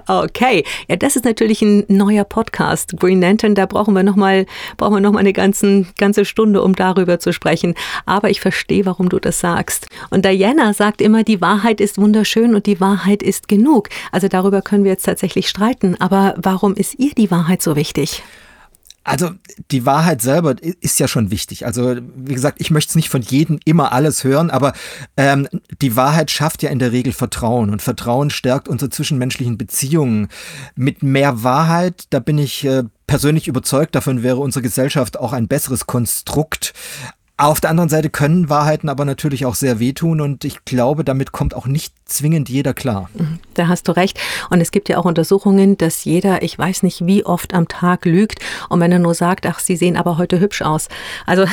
Okay, 0.06 0.64
ja, 0.88 0.96
das 0.96 1.16
ist 1.16 1.24
natürlich 1.24 1.62
ein 1.62 1.84
neuer 1.88 2.24
Podcast. 2.24 2.96
Green 2.98 3.20
Lantern, 3.20 3.54
da 3.54 3.66
brauchen 3.66 3.94
wir 3.94 4.02
nochmal, 4.02 4.46
brauchen 4.76 4.94
wir 4.94 5.00
noch 5.00 5.14
eine 5.14 5.32
ganzen, 5.32 5.88
ganze 5.98 6.24
Stunde, 6.24 6.62
um 6.62 6.74
darüber 6.74 7.18
zu 7.18 7.32
sprechen. 7.32 7.74
Aber 8.04 8.30
ich 8.30 8.40
verstehe, 8.40 8.86
warum 8.86 9.08
du 9.08 9.18
das 9.18 9.40
sagst. 9.40 9.88
Und 10.10 10.24
Diana 10.24 10.72
sagt 10.72 11.00
immer, 11.00 11.24
die 11.24 11.40
Wahrheit 11.40 11.80
ist 11.80 11.98
wunderschön 11.98 12.54
und 12.54 12.66
die 12.66 12.80
Wahrheit 12.80 13.22
ist 13.22 13.48
genug. 13.48 13.88
Also 14.12 14.28
darüber 14.28 14.62
können 14.62 14.84
wir 14.84 14.92
jetzt 14.92 15.04
tatsächlich 15.04 15.48
streiten. 15.48 15.96
Aber 16.00 16.34
warum 16.36 16.74
ist 16.74 16.98
ihr 16.98 17.12
die 17.16 17.30
Wahrheit 17.30 17.62
so 17.62 17.76
wichtig? 17.76 18.22
Also 19.06 19.30
die 19.70 19.86
Wahrheit 19.86 20.20
selber 20.20 20.56
ist 20.62 20.98
ja 20.98 21.06
schon 21.06 21.30
wichtig. 21.30 21.64
Also 21.64 21.96
wie 22.16 22.34
gesagt, 22.34 22.60
ich 22.60 22.72
möchte 22.72 22.90
es 22.90 22.96
nicht 22.96 23.08
von 23.08 23.22
jedem 23.22 23.60
immer 23.64 23.92
alles 23.92 24.24
hören, 24.24 24.50
aber 24.50 24.72
ähm, 25.16 25.48
die 25.80 25.94
Wahrheit 25.94 26.32
schafft 26.32 26.64
ja 26.64 26.70
in 26.70 26.80
der 26.80 26.90
Regel 26.90 27.12
Vertrauen 27.12 27.70
und 27.70 27.82
Vertrauen 27.82 28.30
stärkt 28.30 28.68
unsere 28.68 28.90
zwischenmenschlichen 28.90 29.56
Beziehungen. 29.56 30.26
Mit 30.74 31.04
mehr 31.04 31.44
Wahrheit, 31.44 32.06
da 32.10 32.18
bin 32.18 32.36
ich 32.36 32.64
äh, 32.64 32.82
persönlich 33.06 33.46
überzeugt, 33.46 33.94
davon 33.94 34.24
wäre 34.24 34.38
unsere 34.38 34.62
Gesellschaft 34.62 35.20
auch 35.20 35.32
ein 35.32 35.46
besseres 35.46 35.86
Konstrukt. 35.86 36.74
Auf 37.38 37.60
der 37.60 37.68
anderen 37.68 37.90
Seite 37.90 38.08
können 38.08 38.48
Wahrheiten 38.48 38.88
aber 38.88 39.04
natürlich 39.04 39.44
auch 39.44 39.54
sehr 39.54 39.78
wehtun 39.78 40.22
und 40.22 40.46
ich 40.46 40.64
glaube, 40.64 41.04
damit 41.04 41.32
kommt 41.32 41.54
auch 41.54 41.66
nicht 41.66 41.92
zwingend 42.06 42.48
jeder 42.48 42.72
klar. 42.72 43.10
Mhm, 43.12 43.40
da 43.52 43.68
hast 43.68 43.88
du 43.88 43.92
recht. 43.92 44.18
Und 44.48 44.62
es 44.62 44.70
gibt 44.70 44.88
ja 44.88 44.96
auch 44.96 45.04
Untersuchungen, 45.04 45.76
dass 45.76 46.04
jeder, 46.04 46.42
ich 46.42 46.58
weiß 46.58 46.82
nicht 46.82 47.04
wie 47.04 47.26
oft 47.26 47.52
am 47.52 47.68
Tag 47.68 48.06
lügt 48.06 48.38
und 48.70 48.80
wenn 48.80 48.90
er 48.90 49.00
nur 49.00 49.12
sagt, 49.12 49.44
ach, 49.44 49.58
sie 49.58 49.76
sehen 49.76 49.98
aber 49.98 50.16
heute 50.16 50.40
hübsch 50.40 50.62
aus. 50.62 50.88
Also 51.26 51.44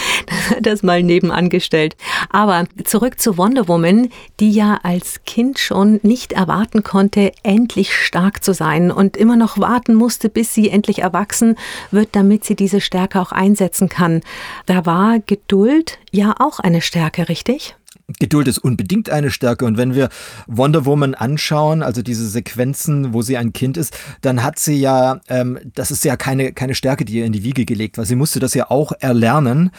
das 0.60 0.82
mal 0.82 1.00
nebenangestellt. 1.00 1.96
Aber 2.30 2.64
zurück 2.82 3.20
zu 3.20 3.38
Wonder 3.38 3.68
Woman, 3.68 4.08
die 4.40 4.50
ja 4.50 4.80
als 4.82 5.22
Kind 5.26 5.60
schon 5.60 6.00
nicht 6.02 6.32
erwarten 6.32 6.82
konnte, 6.82 7.32
endlich 7.44 7.94
stark 7.94 8.42
zu 8.42 8.52
sein 8.52 8.90
und 8.90 9.16
immer 9.16 9.36
noch 9.36 9.58
warten 9.58 9.94
musste, 9.94 10.28
bis 10.28 10.54
sie 10.54 10.70
endlich 10.70 11.02
erwachsen 11.02 11.54
wird, 11.92 12.08
damit 12.12 12.44
sie 12.44 12.56
diese 12.56 12.80
Stärke 12.80 13.20
auch 13.20 13.30
einsetzen 13.30 13.88
kann. 13.88 14.22
Da 14.66 14.86
war 14.86 15.19
Geduld 15.26 15.98
ja 16.10 16.34
auch 16.38 16.60
eine 16.60 16.80
Stärke, 16.80 17.28
richtig? 17.28 17.76
Geduld 18.18 18.48
ist 18.48 18.58
unbedingt 18.58 19.10
eine 19.10 19.30
Stärke. 19.30 19.64
Und 19.64 19.76
wenn 19.76 19.94
wir 19.94 20.08
Wonder 20.46 20.84
Woman 20.84 21.14
anschauen, 21.14 21.82
also 21.82 22.02
diese 22.02 22.28
Sequenzen, 22.28 23.12
wo 23.12 23.22
sie 23.22 23.36
ein 23.36 23.52
Kind 23.52 23.76
ist, 23.76 23.96
dann 24.22 24.42
hat 24.42 24.58
sie 24.58 24.80
ja, 24.80 25.20
ähm, 25.28 25.58
das 25.74 25.90
ist 25.90 26.04
ja 26.04 26.16
keine, 26.16 26.52
keine 26.52 26.74
Stärke, 26.74 27.04
die 27.04 27.14
ihr 27.14 27.24
in 27.24 27.32
die 27.32 27.44
Wiege 27.44 27.64
gelegt 27.64 27.98
war. 27.98 28.04
Sie 28.04 28.16
musste 28.16 28.40
das 28.40 28.54
ja 28.54 28.70
auch 28.70 28.92
erlernen, 28.98 29.70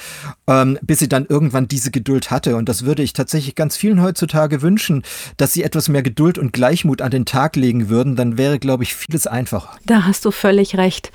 ähm, 0.47 0.79
bis 0.81 1.00
sie 1.00 1.09
dann 1.09 1.25
irgendwann 1.25 1.67
diese 1.67 1.91
Geduld 1.91 2.31
hatte. 2.31 2.55
Und 2.55 2.69
das 2.69 2.85
würde 2.85 3.03
ich 3.03 3.13
tatsächlich 3.13 3.55
ganz 3.55 3.75
vielen 3.75 4.01
heutzutage 4.01 4.61
wünschen, 4.61 5.03
dass 5.38 5.53
sie 5.53 5.63
etwas 5.63 5.89
mehr 5.89 6.03
Geduld 6.03 6.38
und 6.38 6.53
Gleichmut 6.53 7.01
an 7.01 7.11
den 7.11 7.25
Tag 7.25 7.55
legen 7.55 7.89
würden. 7.89 8.15
Dann 8.15 8.38
wäre, 8.38 8.59
glaube 8.59 8.83
ich, 8.83 8.95
vieles 8.95 9.27
einfacher. 9.27 9.75
Da 9.85 10.05
hast 10.05 10.25
du 10.25 10.31
völlig 10.31 10.77
recht. 10.77 11.11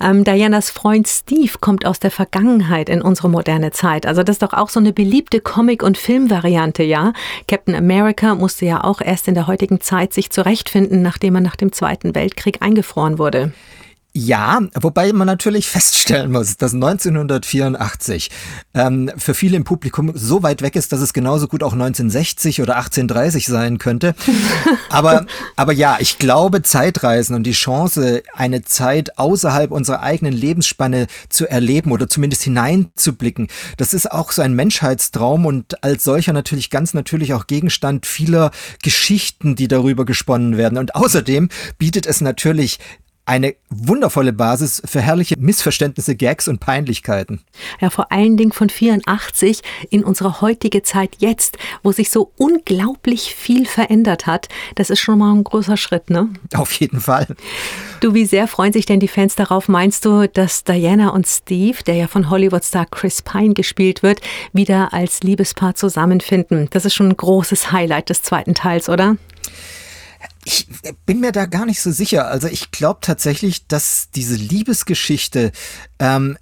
Ähm, 0.00 0.24
Dianas 0.24 0.70
Freund 0.70 1.08
Steve 1.08 1.52
kommt 1.60 1.84
aus 1.84 2.00
der 2.00 2.10
Vergangenheit 2.10 2.88
in 2.88 3.02
unsere 3.02 3.28
moderne 3.28 3.70
Zeit. 3.70 4.06
Also 4.06 4.22
das 4.22 4.36
ist 4.36 4.42
doch 4.42 4.52
auch 4.52 4.68
so 4.68 4.80
eine 4.80 4.92
beliebte 4.92 5.40
Comic- 5.40 5.82
und 5.82 5.98
Filmvariante 5.98 6.59
Variante, 6.60 6.82
ja. 6.82 7.12
Captain 7.48 7.74
America 7.74 8.34
musste 8.34 8.66
ja 8.66 8.84
auch 8.84 9.00
erst 9.00 9.28
in 9.28 9.34
der 9.34 9.46
heutigen 9.46 9.80
Zeit 9.80 10.12
sich 10.12 10.30
zurechtfinden, 10.30 11.00
nachdem 11.00 11.34
er 11.36 11.40
nach 11.40 11.56
dem 11.56 11.72
Zweiten 11.72 12.14
Weltkrieg 12.14 12.60
eingefroren 12.60 13.18
wurde. 13.18 13.52
Ja, 14.12 14.60
wobei 14.74 15.12
man 15.12 15.26
natürlich 15.26 15.68
feststellen 15.70 16.32
muss, 16.32 16.56
dass 16.56 16.74
1984 16.74 18.30
ähm, 18.74 19.10
für 19.16 19.34
viele 19.34 19.56
im 19.56 19.64
Publikum 19.64 20.12
so 20.14 20.42
weit 20.42 20.62
weg 20.62 20.74
ist, 20.74 20.92
dass 20.92 21.00
es 21.00 21.12
genauso 21.12 21.46
gut 21.46 21.62
auch 21.62 21.72
1960 21.72 22.60
oder 22.60 22.76
1830 22.76 23.46
sein 23.46 23.78
könnte. 23.78 24.14
aber, 24.90 25.26
aber 25.54 25.72
ja, 25.72 25.98
ich 26.00 26.18
glaube, 26.18 26.62
Zeitreisen 26.62 27.36
und 27.36 27.44
die 27.44 27.52
Chance, 27.52 28.22
eine 28.34 28.62
Zeit 28.62 29.16
außerhalb 29.16 29.70
unserer 29.70 30.00
eigenen 30.00 30.32
Lebensspanne 30.32 31.06
zu 31.28 31.48
erleben 31.48 31.92
oder 31.92 32.08
zumindest 32.08 32.42
hineinzublicken, 32.42 33.46
das 33.76 33.94
ist 33.94 34.10
auch 34.10 34.32
so 34.32 34.42
ein 34.42 34.54
Menschheitstraum 34.54 35.46
und 35.46 35.84
als 35.84 36.02
solcher 36.02 36.32
natürlich 36.32 36.70
ganz 36.70 36.94
natürlich 36.94 37.32
auch 37.34 37.46
Gegenstand 37.46 38.06
vieler 38.06 38.50
Geschichten, 38.82 39.54
die 39.54 39.68
darüber 39.68 40.04
gesponnen 40.04 40.56
werden. 40.56 40.78
Und 40.78 40.96
außerdem 40.96 41.48
bietet 41.78 42.06
es 42.06 42.20
natürlich 42.20 42.78
eine 43.30 43.54
wundervolle 43.68 44.32
Basis 44.32 44.82
für 44.84 45.00
herrliche 45.00 45.36
Missverständnisse, 45.38 46.16
Gags 46.16 46.48
und 46.48 46.58
Peinlichkeiten. 46.58 47.42
Ja, 47.80 47.88
vor 47.88 48.10
allen 48.10 48.36
Dingen 48.36 48.50
von 48.50 48.68
84 48.68 49.62
in 49.88 50.02
unsere 50.02 50.40
heutige 50.40 50.82
Zeit 50.82 51.18
jetzt, 51.20 51.56
wo 51.84 51.92
sich 51.92 52.10
so 52.10 52.32
unglaublich 52.36 53.32
viel 53.36 53.66
verändert 53.66 54.26
hat. 54.26 54.48
Das 54.74 54.90
ist 54.90 54.98
schon 54.98 55.20
mal 55.20 55.32
ein 55.32 55.44
großer 55.44 55.76
Schritt, 55.76 56.10
ne? 56.10 56.28
Auf 56.54 56.72
jeden 56.72 57.00
Fall. 57.00 57.28
Du, 58.00 58.14
wie 58.14 58.26
sehr 58.26 58.48
freuen 58.48 58.72
sich 58.72 58.84
denn 58.84 58.98
die 58.98 59.06
Fans 59.06 59.36
darauf? 59.36 59.68
Meinst 59.68 60.04
du, 60.04 60.26
dass 60.26 60.64
Diana 60.64 61.10
und 61.10 61.28
Steve, 61.28 61.84
der 61.86 61.94
ja 61.94 62.08
von 62.08 62.30
Hollywood-Star 62.30 62.86
Chris 62.90 63.22
Pine 63.22 63.54
gespielt 63.54 64.02
wird, 64.02 64.20
wieder 64.52 64.92
als 64.92 65.22
Liebespaar 65.22 65.76
zusammenfinden? 65.76 66.66
Das 66.72 66.84
ist 66.84 66.94
schon 66.94 67.10
ein 67.10 67.16
großes 67.16 67.70
Highlight 67.70 68.10
des 68.10 68.24
zweiten 68.24 68.54
Teils, 68.54 68.88
oder? 68.88 69.16
Ich 70.44 70.66
bin 71.06 71.20
mir 71.20 71.32
da 71.32 71.46
gar 71.46 71.66
nicht 71.66 71.80
so 71.80 71.90
sicher. 71.90 72.28
Also 72.28 72.48
ich 72.48 72.70
glaube 72.70 73.00
tatsächlich, 73.02 73.66
dass 73.66 74.10
diese 74.10 74.36
Liebesgeschichte 74.36 75.52
ähm, 75.98 76.36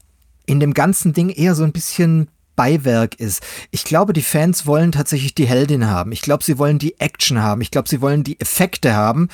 in 0.47 0.61
dem 0.61 0.75
ganzen 0.75 1.13
Ding 1.13 1.31
eher 1.31 1.55
so 1.55 1.65
ein 1.65 1.73
bisschen 1.73 2.29
Beiwerk 2.59 3.15
ist. 3.21 3.41
Ich 3.71 3.85
glaube, 3.85 4.13
die 4.13 4.21
Fans 4.21 4.67
wollen 4.67 4.91
tatsächlich 4.91 5.33
die 5.33 5.47
Heldin 5.47 5.87
haben. 5.87 6.11
Ich 6.11 6.23
glaube, 6.23 6.43
sie 6.43 6.59
wollen 6.59 6.81
die 6.81 6.99
Action 6.99 7.41
haben. 7.41 7.61
Ich 7.61 7.71
glaube, 7.71 7.89
sie 7.89 8.01
wollen 8.01 8.25
die 8.25 8.41
Effekte 8.41 8.97
haben. 8.97 9.29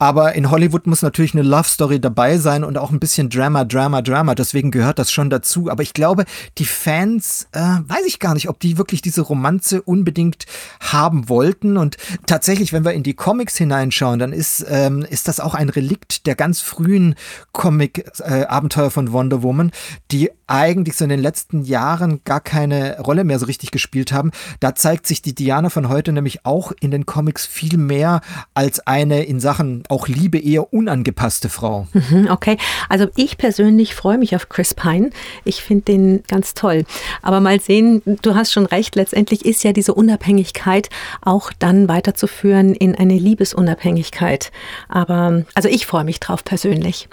Aber 0.00 0.34
in 0.34 0.50
Hollywood 0.50 0.88
muss 0.88 1.00
natürlich 1.00 1.34
eine 1.34 1.44
Love 1.44 1.68
Story 1.68 2.00
dabei 2.00 2.36
sein 2.36 2.64
und 2.64 2.76
auch 2.76 2.90
ein 2.90 2.98
bisschen 2.98 3.30
Drama, 3.30 3.64
Drama, 3.64 4.02
Drama. 4.02 4.34
Deswegen 4.34 4.72
gehört 4.72 4.98
das 4.98 5.12
schon 5.12 5.30
dazu. 5.30 5.70
Aber 5.70 5.84
ich 5.84 5.92
glaube, 5.92 6.24
die 6.58 6.64
Fans, 6.64 7.46
äh, 7.52 7.60
weiß 7.60 8.06
ich 8.08 8.18
gar 8.18 8.34
nicht, 8.34 8.48
ob 8.48 8.58
die 8.58 8.76
wirklich 8.76 9.02
diese 9.02 9.20
Romanze 9.20 9.80
unbedingt 9.80 10.46
haben 10.80 11.28
wollten. 11.28 11.76
Und 11.76 11.96
tatsächlich, 12.26 12.72
wenn 12.72 12.84
wir 12.84 12.92
in 12.92 13.04
die 13.04 13.14
Comics 13.14 13.56
hineinschauen, 13.56 14.18
dann 14.18 14.32
ist, 14.32 14.66
ähm, 14.68 15.06
ist 15.08 15.28
das 15.28 15.38
auch 15.38 15.54
ein 15.54 15.68
Relikt 15.68 16.26
der 16.26 16.34
ganz 16.34 16.60
frühen 16.60 17.14
Comic-Abenteuer 17.52 18.88
äh, 18.88 18.90
von 18.90 19.12
Wonder 19.12 19.44
Woman, 19.44 19.70
die 20.10 20.30
eigentlich 20.48 20.96
so 20.96 21.04
in 21.04 21.10
den 21.10 21.20
letzten 21.20 21.62
Jahren 21.62 22.20
gar 22.24 22.40
keine 22.64 22.98
Rolle 22.98 23.24
mehr 23.24 23.38
so 23.38 23.46
richtig 23.46 23.70
gespielt 23.70 24.12
haben. 24.12 24.30
Da 24.60 24.74
zeigt 24.74 25.06
sich 25.06 25.22
die 25.22 25.34
Diana 25.34 25.70
von 25.70 25.88
heute 25.88 26.12
nämlich 26.12 26.44
auch 26.44 26.72
in 26.80 26.90
den 26.90 27.06
Comics 27.06 27.46
viel 27.46 27.78
mehr 27.78 28.20
als 28.52 28.86
eine 28.86 29.24
in 29.24 29.40
Sachen 29.40 29.84
auch 29.88 30.08
Liebe 30.08 30.38
eher 30.38 30.72
unangepasste 30.72 31.48
Frau. 31.48 31.86
Mhm, 31.92 32.28
okay, 32.30 32.58
also 32.88 33.06
ich 33.16 33.38
persönlich 33.38 33.94
freue 33.94 34.18
mich 34.18 34.34
auf 34.34 34.48
Chris 34.48 34.74
Pine. 34.74 35.10
Ich 35.44 35.62
finde 35.62 35.84
den 35.84 36.22
ganz 36.26 36.54
toll. 36.54 36.84
Aber 37.22 37.40
mal 37.40 37.60
sehen, 37.60 38.02
du 38.22 38.34
hast 38.34 38.52
schon 38.52 38.66
recht, 38.66 38.96
letztendlich 38.96 39.44
ist 39.44 39.62
ja 39.64 39.72
diese 39.72 39.94
Unabhängigkeit 39.94 40.88
auch 41.20 41.52
dann 41.58 41.88
weiterzuführen 41.88 42.74
in 42.74 42.94
eine 42.94 43.14
Liebesunabhängigkeit. 43.18 44.52
Aber 44.88 45.44
also 45.54 45.68
ich 45.68 45.86
freue 45.86 46.04
mich 46.04 46.20
drauf 46.20 46.44
persönlich. 46.44 47.08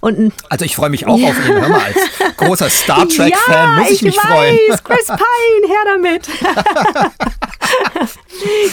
Und 0.00 0.32
also 0.48 0.64
ich 0.64 0.76
freue 0.76 0.90
mich 0.90 1.06
auch 1.06 1.18
ja. 1.18 1.30
auf 1.30 1.48
ihn, 1.48 1.54
hör 1.54 1.68
mal, 1.68 1.80
als 1.80 2.36
großer 2.36 2.64
großer 2.64 2.70
Star 2.70 3.08
Trek-Fan, 3.08 3.54
ja, 3.54 3.78
muss 3.78 3.90
ich, 3.90 3.96
ich 3.96 4.02
mich 4.02 4.16
weiß, 4.16 4.28
freuen. 4.28 4.58
Chris 4.84 5.06
Pine, 5.06 5.68
her 5.68 5.84
damit. 5.84 6.28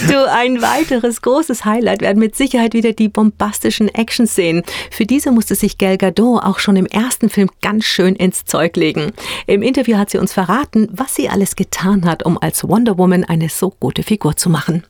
du, 0.07 0.31
ein 0.31 0.61
weiteres 0.61 1.21
großes 1.21 1.65
Highlight 1.65 2.01
werden 2.01 2.19
mit 2.19 2.35
Sicherheit 2.35 2.73
wieder 2.73 2.93
die 2.93 3.09
bombastischen 3.09 3.89
Action-Szenen. 3.89 4.63
Für 4.91 5.05
diese 5.05 5.31
musste 5.31 5.55
sich 5.55 5.77
Gal 5.77 5.97
Gadot 5.97 6.43
auch 6.43 6.59
schon 6.59 6.75
im 6.75 6.85
ersten 6.85 7.29
Film 7.29 7.49
ganz 7.61 7.85
schön 7.85 8.15
ins 8.15 8.45
Zeug 8.45 8.75
legen. 8.75 9.11
Im 9.47 9.61
Interview 9.61 9.97
hat 9.97 10.09
sie 10.09 10.19
uns 10.19 10.33
verraten, 10.33 10.87
was 10.91 11.15
sie 11.15 11.27
alles 11.27 11.55
getan 11.55 12.05
hat, 12.05 12.23
um 12.23 12.37
als 12.39 12.67
Wonder 12.67 12.97
Woman 12.97 13.23
eine 13.23 13.49
so 13.49 13.73
gute 13.79 14.03
Figur 14.03 14.35
zu 14.35 14.49
machen. 14.49 14.83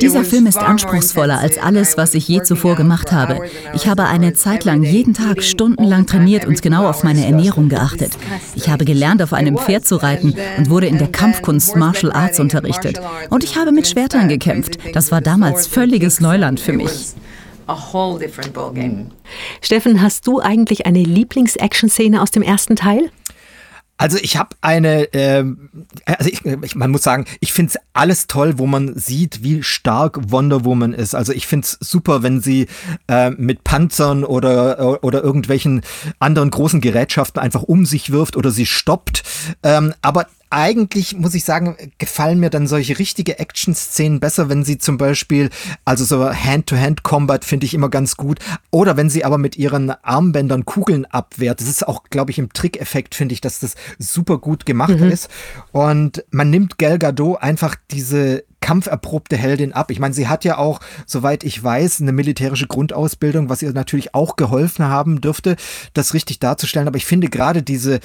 Dieser 0.00 0.24
Film 0.24 0.46
ist 0.46 0.58
anspruchsvoller 0.58 1.38
als 1.38 1.58
alles, 1.58 1.96
was 1.96 2.14
ich 2.14 2.28
je 2.28 2.42
zuvor 2.42 2.76
gemacht 2.76 3.10
habe. 3.10 3.40
Ich 3.74 3.88
habe 3.88 4.04
eine 4.04 4.34
Zeit 4.34 4.64
lang 4.64 4.82
jeden 4.82 5.14
Tag 5.14 5.42
stundenlang 5.42 5.94
lang 5.94 6.06
trainiert 6.06 6.44
und 6.44 6.60
genau 6.60 6.88
auf 6.88 7.04
meine 7.04 7.24
Ernährung 7.24 7.68
geachtet. 7.68 8.12
Ich 8.56 8.68
habe 8.68 8.84
gelernt, 8.84 9.22
auf 9.22 9.32
einem 9.32 9.56
Pferd 9.56 9.86
zu 9.86 9.96
reiten 9.96 10.34
und 10.58 10.68
wurde 10.70 10.86
in 10.86 10.98
der 10.98 11.06
Kampfkunst 11.08 11.73
Martial 11.76 12.12
Arts 12.12 12.40
unterrichtet. 12.40 13.00
Und 13.30 13.44
ich 13.44 13.56
habe 13.56 13.72
mit 13.72 13.86
Schwertern 13.86 14.28
gekämpft. 14.28 14.78
Das 14.92 15.10
war 15.10 15.20
damals 15.20 15.66
völliges 15.66 16.20
Neuland 16.20 16.60
für 16.60 16.72
mich. 16.72 17.14
Steffen, 19.62 20.02
hast 20.02 20.26
du 20.26 20.40
eigentlich 20.40 20.86
eine 20.86 21.02
Lieblings-Action-Szene 21.02 22.20
aus 22.20 22.30
dem 22.30 22.42
ersten 22.42 22.76
Teil? 22.76 23.10
Also 23.96 24.18
ich 24.20 24.36
habe 24.36 24.56
eine, 24.60 25.12
äh, 25.14 25.44
also 26.04 26.28
ich, 26.28 26.44
ich, 26.44 26.74
man 26.74 26.90
muss 26.90 27.04
sagen, 27.04 27.26
ich 27.38 27.52
finde 27.52 27.74
alles 27.92 28.26
toll, 28.26 28.58
wo 28.58 28.66
man 28.66 28.98
sieht, 28.98 29.44
wie 29.44 29.62
stark 29.62 30.32
Wonder 30.32 30.64
Woman 30.64 30.92
ist. 30.92 31.14
Also 31.14 31.32
ich 31.32 31.46
finde 31.46 31.66
es 31.66 31.78
super, 31.80 32.24
wenn 32.24 32.40
sie 32.40 32.66
äh, 33.06 33.30
mit 33.30 33.62
Panzern 33.62 34.24
oder, 34.24 35.04
oder 35.04 35.22
irgendwelchen 35.22 35.82
anderen 36.18 36.50
großen 36.50 36.80
Gerätschaften 36.80 37.40
einfach 37.40 37.62
um 37.62 37.86
sich 37.86 38.10
wirft 38.10 38.36
oder 38.36 38.50
sie 38.50 38.66
stoppt. 38.66 39.22
Ähm, 39.62 39.94
aber 40.02 40.26
eigentlich, 40.54 41.16
muss 41.16 41.34
ich 41.34 41.42
sagen, 41.42 41.76
gefallen 41.98 42.38
mir 42.38 42.48
dann 42.48 42.68
solche 42.68 42.98
richtige 43.00 43.40
Action-Szenen 43.40 44.20
besser, 44.20 44.48
wenn 44.48 44.64
sie 44.64 44.78
zum 44.78 44.98
Beispiel, 44.98 45.50
also 45.84 46.04
so 46.04 46.32
Hand-to-Hand-Combat 46.32 47.44
finde 47.44 47.66
ich 47.66 47.74
immer 47.74 47.88
ganz 47.88 48.16
gut. 48.16 48.38
Oder 48.70 48.96
wenn 48.96 49.10
sie 49.10 49.24
aber 49.24 49.36
mit 49.36 49.56
ihren 49.56 49.90
Armbändern 49.90 50.64
Kugeln 50.64 51.06
abwehrt. 51.06 51.60
Das 51.60 51.68
ist 51.68 51.86
auch, 51.88 52.04
glaube 52.04 52.30
ich, 52.30 52.38
im 52.38 52.52
Trick-Effekt 52.52 53.16
finde 53.16 53.32
ich, 53.32 53.40
dass 53.40 53.58
das 53.58 53.74
super 53.98 54.38
gut 54.38 54.64
gemacht 54.64 55.00
mhm. 55.00 55.10
ist. 55.10 55.28
Und 55.72 56.24
man 56.30 56.50
nimmt 56.50 56.78
Gal 56.78 57.00
Gadot 57.00 57.42
einfach 57.42 57.74
diese 57.90 58.44
kampferprobte 58.64 59.36
Heldin 59.36 59.74
ab. 59.74 59.90
Ich 59.90 60.00
meine, 60.00 60.14
sie 60.14 60.26
hat 60.26 60.42
ja 60.42 60.56
auch, 60.56 60.80
soweit 61.04 61.44
ich 61.44 61.62
weiß, 61.62 62.00
eine 62.00 62.12
militärische 62.12 62.66
Grundausbildung, 62.66 63.50
was 63.50 63.60
ihr 63.60 63.70
natürlich 63.74 64.14
auch 64.14 64.36
geholfen 64.36 64.86
haben 64.86 65.20
dürfte, 65.20 65.56
das 65.92 66.14
richtig 66.14 66.38
darzustellen. 66.38 66.88
Aber 66.88 66.96
ich 66.96 67.04
finde 67.04 67.28
gerade 67.28 67.62
diese, 67.62 68.00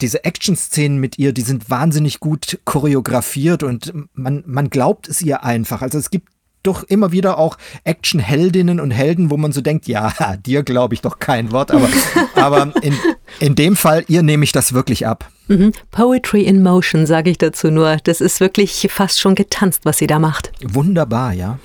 diese 0.00 0.24
Action-Szenen 0.24 0.98
mit 0.98 1.18
ihr, 1.18 1.32
die 1.32 1.42
sind 1.42 1.68
wahnsinnig 1.68 2.20
gut 2.20 2.60
choreografiert 2.64 3.64
und 3.64 3.92
man, 4.12 4.44
man 4.46 4.70
glaubt 4.70 5.08
es 5.08 5.20
ihr 5.20 5.42
einfach. 5.42 5.82
Also 5.82 5.98
es 5.98 6.10
gibt 6.10 6.28
durch 6.64 6.84
immer 6.88 7.12
wieder 7.12 7.38
auch 7.38 7.56
Actionheldinnen 7.84 8.80
und 8.80 8.90
Helden, 8.90 9.30
wo 9.30 9.36
man 9.36 9.52
so 9.52 9.60
denkt, 9.60 9.86
ja, 9.86 10.12
dir 10.44 10.64
glaube 10.64 10.94
ich 10.94 11.00
doch 11.00 11.18
kein 11.20 11.52
Wort, 11.52 11.70
aber, 11.70 11.88
aber 12.34 12.72
in, 12.82 12.98
in 13.38 13.54
dem 13.54 13.76
Fall, 13.76 14.04
ihr 14.08 14.22
nehme 14.22 14.44
ich 14.44 14.52
das 14.52 14.72
wirklich 14.72 15.06
ab. 15.06 15.30
Mhm. 15.46 15.72
Poetry 15.90 16.42
in 16.42 16.62
Motion, 16.62 17.04
sage 17.04 17.28
ich 17.30 17.36
dazu 17.36 17.70
nur. 17.70 17.98
Das 18.04 18.22
ist 18.22 18.40
wirklich 18.40 18.88
fast 18.90 19.20
schon 19.20 19.34
getanzt, 19.34 19.82
was 19.84 19.98
sie 19.98 20.06
da 20.06 20.18
macht. 20.18 20.50
Wunderbar, 20.62 21.34
ja. 21.34 21.58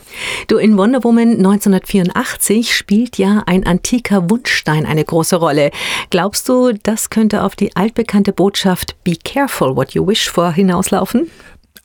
Du, 0.48 0.58
in 0.58 0.78
Wonder 0.78 1.04
Woman 1.04 1.38
1984 1.38 2.76
spielt 2.76 3.18
ja 3.18 3.44
ein 3.46 3.66
antiker 3.66 4.30
Wunschstein 4.30 4.86
eine 4.86 5.06
große 5.06 5.38
Rolle. 5.38 5.72
Glaubst 6.10 6.50
du, 6.50 6.74
das 6.74 7.10
könnte 7.10 7.44
auf 7.44 7.56
die 7.56 7.76
altbekannte 7.76 8.34
Botschaft 8.34 9.02
Be 9.06 9.16
careful 9.16 9.76
what 9.76 9.94
you 9.94 10.06
wish 10.06 10.30
for 10.30 10.52
hinauslaufen? 10.52 11.28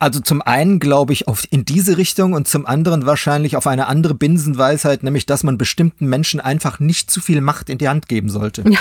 Also 0.05 0.21
zum 0.21 0.43
einen 0.43 0.81
glaube 0.81 1.15
ich 1.15 1.29
auf 1.29 1.45
in 1.49 1.65
diese 1.65 1.97
Richtung 1.97 2.35
und 2.35 2.47
zum 2.47 2.67
anderen 2.67 3.07
wahrscheinlich 3.07 3.57
auf 3.57 3.67
eine 3.67 3.87
andere 3.87 4.13
Binsenweisheit, 4.13 5.03
nämlich 5.03 5.25
dass 5.25 5.45
man 5.45 5.57
bestimmten 5.57 6.05
Menschen 6.09 6.41
einfach 6.41 6.79
nicht 6.79 7.11
zu 7.11 7.23
viel 7.23 7.41
Macht 7.41 7.71
in 7.71 7.79
die 7.79 7.89
Hand 7.89 8.07
geben 8.07 8.29
sollte. 8.29 8.65
Ja, 8.69 8.81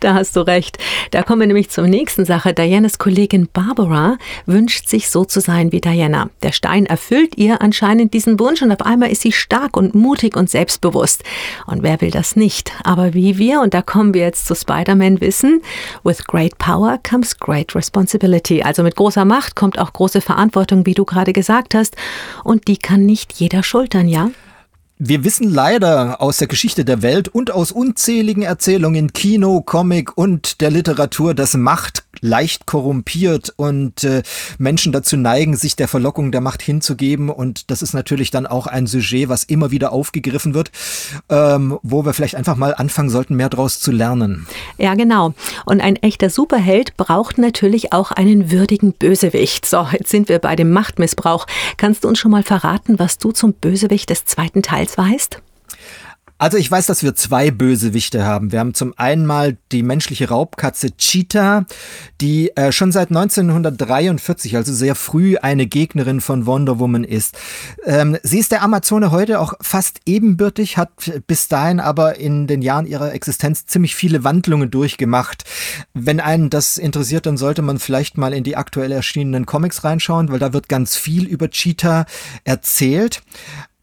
da 0.00 0.14
hast 0.14 0.34
du 0.34 0.40
recht. 0.40 0.78
Da 1.12 1.22
kommen 1.22 1.42
wir 1.42 1.46
nämlich 1.46 1.70
zur 1.70 1.86
nächsten 1.86 2.24
Sache. 2.24 2.54
Dianas 2.54 2.98
Kollegin 2.98 3.46
Barbara 3.52 4.18
wünscht 4.46 4.88
sich 4.88 5.10
so 5.10 5.24
zu 5.24 5.38
sein 5.38 5.70
wie 5.70 5.80
Diana. 5.80 6.28
Der 6.42 6.50
Stein 6.50 6.86
erfüllt 6.86 7.38
ihr 7.38 7.62
anscheinend 7.62 8.12
diesen 8.12 8.40
Wunsch 8.40 8.60
und 8.60 8.72
auf 8.72 8.84
einmal 8.84 9.12
ist 9.12 9.22
sie 9.22 9.30
stark 9.30 9.76
und 9.76 9.94
mutig 9.94 10.36
und 10.36 10.50
selbstbewusst. 10.50 11.22
Und 11.68 11.84
wer 11.84 12.00
will 12.00 12.10
das 12.10 12.34
nicht? 12.34 12.72
Aber 12.82 13.14
wie 13.14 13.38
wir, 13.38 13.60
und 13.60 13.74
da 13.74 13.82
kommen 13.82 14.12
wir 14.12 14.22
jetzt 14.22 14.46
zu 14.46 14.56
Spider-Man, 14.56 15.20
wissen, 15.20 15.62
with 16.02 16.24
great 16.24 16.58
power 16.58 16.98
comes 17.08 17.38
great 17.38 17.76
responsibility. 17.76 18.64
Also 18.64 18.82
mit 18.82 18.96
großer 18.96 19.24
Macht 19.24 19.54
kommt 19.54 19.78
auch 19.78 19.92
große 19.92 20.20
Verantwortung 20.20 20.63
Verantwortung, 20.64 20.86
wie 20.86 20.94
du 20.94 21.04
gerade 21.04 21.32
gesagt 21.32 21.74
hast, 21.74 21.96
und 22.42 22.68
die 22.68 22.76
kann 22.76 23.04
nicht 23.06 23.34
jeder 23.34 23.62
schultern, 23.62 24.08
ja? 24.08 24.30
Wir 24.98 25.24
wissen 25.24 25.52
leider 25.52 26.20
aus 26.22 26.38
der 26.38 26.46
Geschichte 26.46 26.84
der 26.84 27.02
Welt 27.02 27.28
und 27.28 27.50
aus 27.50 27.72
unzähligen 27.72 28.42
Erzählungen, 28.42 29.12
Kino, 29.12 29.60
Comic 29.60 30.16
und 30.16 30.60
der 30.60 30.70
Literatur, 30.70 31.34
dass 31.34 31.54
Macht 31.54 32.03
leicht 32.24 32.64
korrumpiert 32.64 33.52
und 33.56 34.02
äh, 34.02 34.22
Menschen 34.56 34.92
dazu 34.92 35.16
neigen, 35.18 35.56
sich 35.56 35.76
der 35.76 35.88
Verlockung 35.88 36.32
der 36.32 36.40
Macht 36.40 36.62
hinzugeben. 36.62 37.28
Und 37.28 37.70
das 37.70 37.82
ist 37.82 37.92
natürlich 37.92 38.30
dann 38.30 38.46
auch 38.46 38.66
ein 38.66 38.86
Sujet, 38.86 39.28
was 39.28 39.44
immer 39.44 39.70
wieder 39.70 39.92
aufgegriffen 39.92 40.54
wird, 40.54 40.70
ähm, 41.28 41.78
wo 41.82 42.06
wir 42.06 42.14
vielleicht 42.14 42.36
einfach 42.36 42.56
mal 42.56 42.74
anfangen 42.74 43.10
sollten, 43.10 43.36
mehr 43.36 43.50
daraus 43.50 43.78
zu 43.78 43.92
lernen. 43.92 44.46
Ja, 44.78 44.94
genau. 44.94 45.34
Und 45.66 45.82
ein 45.82 45.96
echter 45.96 46.30
Superheld 46.30 46.96
braucht 46.96 47.36
natürlich 47.36 47.92
auch 47.92 48.10
einen 48.10 48.50
würdigen 48.50 48.94
Bösewicht. 48.94 49.66
So, 49.66 49.86
jetzt 49.92 50.08
sind 50.08 50.30
wir 50.30 50.38
bei 50.38 50.56
dem 50.56 50.70
Machtmissbrauch. 50.70 51.46
Kannst 51.76 52.04
du 52.04 52.08
uns 52.08 52.18
schon 52.18 52.30
mal 52.30 52.42
verraten, 52.42 52.98
was 52.98 53.18
du 53.18 53.32
zum 53.32 53.52
Bösewicht 53.52 54.08
des 54.08 54.24
zweiten 54.24 54.62
Teils 54.62 54.96
weißt? 54.96 55.42
Also 56.44 56.58
ich 56.58 56.70
weiß, 56.70 56.84
dass 56.84 57.02
wir 57.02 57.14
zwei 57.14 57.50
Bösewichte 57.50 58.26
haben. 58.26 58.52
Wir 58.52 58.60
haben 58.60 58.74
zum 58.74 58.92
einen 58.98 59.24
mal 59.24 59.56
die 59.72 59.82
menschliche 59.82 60.28
Raubkatze 60.28 60.94
Cheetah, 60.94 61.64
die 62.20 62.54
äh, 62.54 62.70
schon 62.70 62.92
seit 62.92 63.08
1943, 63.08 64.54
also 64.54 64.70
sehr 64.74 64.94
früh, 64.94 65.38
eine 65.38 65.64
Gegnerin 65.66 66.20
von 66.20 66.44
Wonder 66.44 66.78
Woman 66.78 67.02
ist. 67.02 67.38
Ähm, 67.86 68.18
sie 68.22 68.40
ist 68.40 68.52
der 68.52 68.60
Amazone 68.60 69.10
heute 69.10 69.40
auch 69.40 69.54
fast 69.62 70.02
ebenbürtig, 70.04 70.76
hat 70.76 70.90
bis 71.26 71.48
dahin 71.48 71.80
aber 71.80 72.18
in 72.18 72.46
den 72.46 72.60
Jahren 72.60 72.84
ihrer 72.84 73.14
Existenz 73.14 73.64
ziemlich 73.64 73.94
viele 73.94 74.22
Wandlungen 74.22 74.70
durchgemacht. 74.70 75.44
Wenn 75.94 76.20
einen 76.20 76.50
das 76.50 76.76
interessiert, 76.76 77.24
dann 77.24 77.38
sollte 77.38 77.62
man 77.62 77.78
vielleicht 77.78 78.18
mal 78.18 78.34
in 78.34 78.44
die 78.44 78.58
aktuell 78.58 78.92
erschienenen 78.92 79.46
Comics 79.46 79.82
reinschauen, 79.82 80.28
weil 80.28 80.40
da 80.40 80.52
wird 80.52 80.68
ganz 80.68 80.94
viel 80.94 81.24
über 81.26 81.48
Cheetah 81.48 82.04
erzählt. 82.44 83.22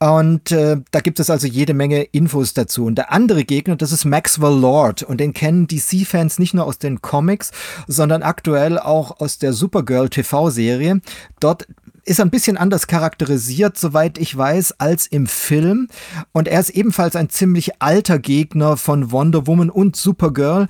Und 0.02 0.52
äh, 0.52 0.78
da 0.90 1.00
gibt 1.00 1.20
es 1.20 1.30
also 1.30 1.46
jede 1.46 1.76
Menge 1.76 2.02
Infos 2.02 2.56
dazu. 2.56 2.86
Und 2.86 2.96
der 2.96 3.12
andere 3.12 3.44
Gegner, 3.46 3.76
das 3.76 3.92
ist 3.92 4.04
Maxwell 4.04 4.60
Lord. 4.60 5.04
Und 5.04 5.20
den 5.20 5.32
kennen 5.32 5.68
DC-Fans 5.68 6.40
nicht 6.40 6.56
nur 6.56 6.66
aus 6.66 6.80
den 6.80 7.04
Comics, 7.04 7.52
sondern 7.88 8.24
aktuell 8.24 8.80
auch 8.80 9.20
aus 9.20 9.38
der 9.38 9.54
Supergirl 9.54 10.10
TV-Serie. 10.10 11.02
Dort 11.40 11.68
ist 12.04 12.18
er 12.18 12.26
ein 12.26 12.32
bisschen 12.32 12.58
anders 12.58 12.88
charakterisiert, 12.88 13.78
soweit 13.78 14.18
ich 14.18 14.36
weiß, 14.36 14.80
als 14.80 15.06
im 15.06 15.28
Film. 15.28 15.88
Und 16.32 16.48
er 16.48 16.60
ist 16.60 16.72
ebenfalls 16.72 17.16
ein 17.16 17.30
ziemlich 17.30 17.80
alter 17.80 18.18
Gegner 18.18 18.78
von 18.78 19.12
Wonder 19.12 19.46
Woman 19.46 19.70
und 19.70 19.96
Supergirl. 19.96 20.68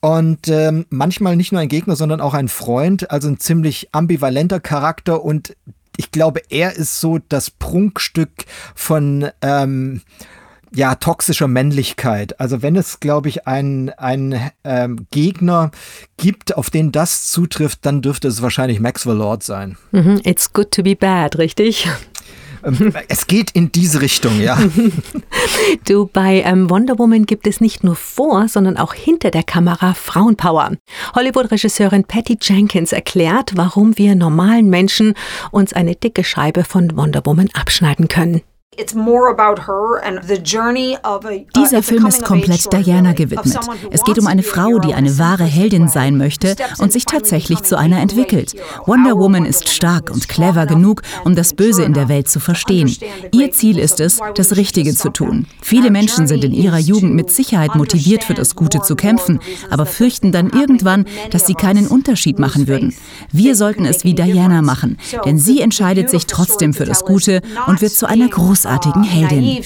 Und 0.00 0.48
ähm, 0.48 0.86
manchmal 0.88 1.36
nicht 1.36 1.52
nur 1.52 1.60
ein 1.60 1.68
Gegner, 1.68 1.96
sondern 1.96 2.22
auch 2.22 2.32
ein 2.32 2.48
Freund. 2.48 3.10
Also 3.10 3.28
ein 3.28 3.38
ziemlich 3.38 3.90
ambivalenter 3.92 4.58
Charakter. 4.58 5.22
Und 5.22 5.54
ich 5.96 6.10
glaube, 6.10 6.42
er 6.48 6.76
ist 6.76 7.00
so 7.00 7.18
das 7.28 7.50
Prunkstück 7.50 8.30
von 8.74 9.30
ähm, 9.42 10.02
ja, 10.72 10.94
toxischer 10.94 11.48
Männlichkeit. 11.48 12.38
Also 12.38 12.62
wenn 12.62 12.76
es, 12.76 13.00
glaube 13.00 13.28
ich, 13.28 13.46
einen, 13.46 13.92
ähm, 14.64 15.06
Gegner 15.10 15.70
gibt, 16.16 16.56
auf 16.56 16.70
den 16.70 16.92
das 16.92 17.26
zutrifft, 17.28 17.80
dann 17.82 18.02
dürfte 18.02 18.28
es 18.28 18.42
wahrscheinlich 18.42 18.80
Maxwell 18.80 19.16
Lord 19.16 19.42
sein. 19.42 19.76
Mhm, 19.90 20.20
it's 20.24 20.52
good 20.52 20.70
to 20.70 20.82
be 20.82 20.94
bad, 20.94 21.38
richtig? 21.38 21.88
Ähm, 22.64 22.92
es 23.08 23.26
geht 23.26 23.50
in 23.52 23.72
diese 23.72 24.00
Richtung, 24.00 24.40
ja. 24.40 24.58
Du, 25.84 26.06
bei 26.06 26.42
ähm, 26.42 26.68
Wonder 26.70 26.98
Woman 26.98 27.26
gibt 27.26 27.46
es 27.46 27.60
nicht 27.60 27.84
nur 27.84 27.96
vor, 27.96 28.48
sondern 28.48 28.76
auch 28.76 28.94
hinter 28.94 29.30
der 29.30 29.42
Kamera 29.42 29.94
Frauenpower. 29.94 30.72
Hollywood-Regisseurin 31.14 32.04
Patty 32.04 32.38
Jenkins 32.40 32.92
erklärt, 32.92 33.52
warum 33.56 33.96
wir 33.98 34.14
normalen 34.14 34.68
Menschen 34.68 35.14
uns 35.50 35.72
eine 35.72 35.94
dicke 35.94 36.24
Scheibe 36.24 36.64
von 36.64 36.96
Wonder 36.96 37.22
Woman 37.24 37.48
abschneiden 37.54 38.08
können. 38.08 38.42
Dieser 41.56 41.82
Film 41.82 42.06
ist 42.06 42.22
komplett 42.22 42.72
Diana 42.72 43.12
gewidmet. 43.14 43.58
Es 43.90 44.04
geht 44.04 44.16
um 44.16 44.28
eine 44.28 44.44
Frau, 44.44 44.78
die 44.78 44.94
eine 44.94 45.18
wahre 45.18 45.42
Heldin 45.42 45.88
sein 45.88 46.16
möchte 46.16 46.54
und 46.78 46.92
sich 46.92 47.04
tatsächlich 47.04 47.62
zu 47.62 47.76
einer 47.76 48.00
entwickelt. 48.00 48.54
Wonder 48.86 49.16
Woman 49.18 49.44
ist 49.44 49.68
stark 49.68 50.10
und 50.10 50.28
clever 50.28 50.66
genug, 50.66 51.02
um 51.24 51.34
das 51.34 51.54
Böse 51.54 51.82
in 51.82 51.94
der 51.94 52.08
Welt 52.08 52.28
zu 52.28 52.38
verstehen. 52.38 52.94
Ihr 53.32 53.50
Ziel 53.50 53.76
ist 53.76 53.98
es, 53.98 54.20
das 54.36 54.54
Richtige 54.56 54.94
zu 54.94 55.10
tun. 55.10 55.46
Viele 55.60 55.90
Menschen 55.90 56.28
sind 56.28 56.44
in 56.44 56.52
ihrer 56.52 56.78
Jugend 56.78 57.14
mit 57.14 57.30
Sicherheit 57.30 57.74
motiviert, 57.74 58.22
für 58.22 58.34
das 58.34 58.54
Gute 58.54 58.82
zu 58.82 58.94
kämpfen, 58.94 59.40
aber 59.68 59.84
fürchten 59.84 60.30
dann 60.30 60.48
irgendwann, 60.48 61.06
dass 61.32 61.44
sie 61.46 61.54
keinen 61.54 61.88
Unterschied 61.88 62.38
machen 62.38 62.68
würden. 62.68 62.94
Wir 63.32 63.56
sollten 63.56 63.84
es 63.84 64.04
wie 64.04 64.14
Diana 64.14 64.62
machen, 64.62 64.96
denn 65.24 65.38
sie 65.38 65.60
entscheidet 65.60 66.08
sich 66.08 66.26
trotzdem 66.26 66.72
für 66.72 66.84
das 66.84 67.04
Gute 67.04 67.42
und 67.66 67.80
wird 67.80 67.92
zu 67.92 68.06
einer 68.06 68.28
großen 68.28 68.59
großartigen 68.60 69.02
Heldin. 69.02 69.62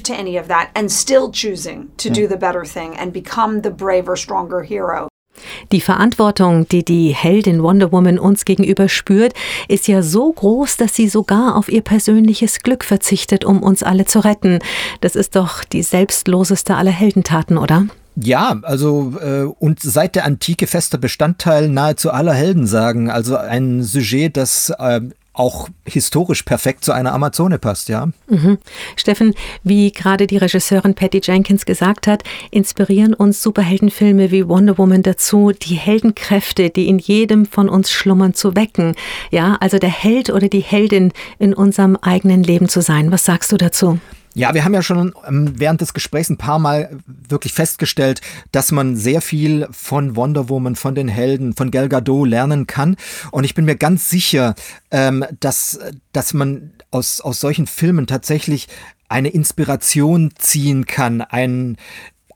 Die 5.72 5.80
Verantwortung, 5.80 6.68
die 6.68 6.85
die 6.85 7.09
Heldin 7.09 7.62
Wonder 7.62 7.90
Woman 7.90 8.18
uns 8.20 8.44
gegenüber 8.44 8.88
spürt, 8.88 9.35
ist 9.68 9.88
ja 9.88 10.02
so 10.02 10.33
groß, 10.33 10.76
dass 10.76 10.94
sie 10.94 11.09
sogar 11.09 11.57
auf 11.57 11.68
ihr 11.68 11.83
persönliches 11.83 12.61
Glück 12.61 12.85
verzichtet, 12.85 13.44
um 13.44 13.62
uns 13.62 13.83
alle 13.83 14.04
zu 14.04 14.20
retten. 14.20 14.61
Das 15.00 15.16
ist 15.16 15.35
doch 15.35 15.64
die 15.64 15.83
selbstloseste 15.83 16.76
aller 16.76 16.92
Heldentaten, 16.92 17.59
oder? 17.59 17.87
Ja, 18.16 18.61
also 18.62 19.14
äh, 19.20 19.42
und 19.59 19.80
seit 19.80 20.14
der 20.14 20.24
Antike 20.24 20.68
fester 20.68 20.98
Bestandteil 20.98 21.68
nahezu 21.68 22.12
aller 22.12 22.33
Heldensagen. 22.33 23.11
Also 23.11 23.37
ein 23.37 23.83
Sujet, 23.83 24.37
das 24.37 24.70
äh, 24.78 25.00
auch 25.34 25.68
historisch 25.84 26.44
perfekt 26.44 26.84
zu 26.84 26.92
einer 26.92 27.12
Amazone 27.12 27.58
passt, 27.58 27.88
ja. 27.88 28.08
Mhm. 28.28 28.58
Steffen, 28.96 29.34
wie 29.64 29.92
gerade 29.92 30.26
die 30.26 30.36
Regisseurin 30.36 30.94
Patty 30.94 31.20
Jenkins 31.22 31.66
gesagt 31.66 32.06
hat, 32.06 32.22
inspirieren 32.50 33.14
uns 33.14 33.42
Superheldenfilme 33.42 34.30
wie 34.30 34.48
Wonder 34.48 34.78
Woman 34.78 35.02
dazu, 35.02 35.50
die 35.50 35.74
Heldenkräfte, 35.74 36.70
die 36.70 36.88
in 36.88 36.98
jedem 36.98 37.46
von 37.46 37.68
uns 37.68 37.90
schlummern, 37.90 38.34
zu 38.34 38.54
wecken. 38.54 38.94
Ja, 39.30 39.56
also 39.60 39.78
der 39.78 39.90
Held 39.90 40.30
oder 40.30 40.48
die 40.48 40.60
Heldin 40.60 41.12
in 41.38 41.52
unserem 41.52 41.96
eigenen 41.96 42.44
Leben 42.44 42.68
zu 42.68 42.80
sein. 42.80 43.10
Was 43.10 43.24
sagst 43.24 43.50
du 43.50 43.56
dazu? 43.56 43.98
Ja, 44.34 44.52
wir 44.52 44.64
haben 44.64 44.74
ja 44.74 44.82
schon 44.82 45.14
ähm, 45.26 45.52
während 45.56 45.80
des 45.80 45.94
Gesprächs 45.94 46.28
ein 46.28 46.36
paar 46.36 46.58
Mal 46.58 46.98
wirklich 47.06 47.52
festgestellt, 47.52 48.20
dass 48.50 48.72
man 48.72 48.96
sehr 48.96 49.20
viel 49.20 49.68
von 49.70 50.16
Wonder 50.16 50.48
Woman, 50.48 50.74
von 50.74 50.96
den 50.96 51.06
Helden, 51.06 51.54
von 51.54 51.70
Gal 51.70 51.88
Gadot 51.88 52.28
lernen 52.28 52.66
kann. 52.66 52.96
Und 53.30 53.44
ich 53.44 53.54
bin 53.54 53.64
mir 53.64 53.76
ganz 53.76 54.10
sicher, 54.10 54.56
ähm, 54.90 55.24
dass, 55.38 55.78
dass 56.12 56.34
man 56.34 56.72
aus, 56.90 57.20
aus 57.20 57.40
solchen 57.40 57.68
Filmen 57.68 58.08
tatsächlich 58.08 58.66
eine 59.08 59.28
Inspiration 59.28 60.32
ziehen 60.36 60.86
kann, 60.86 61.20
ein, 61.20 61.76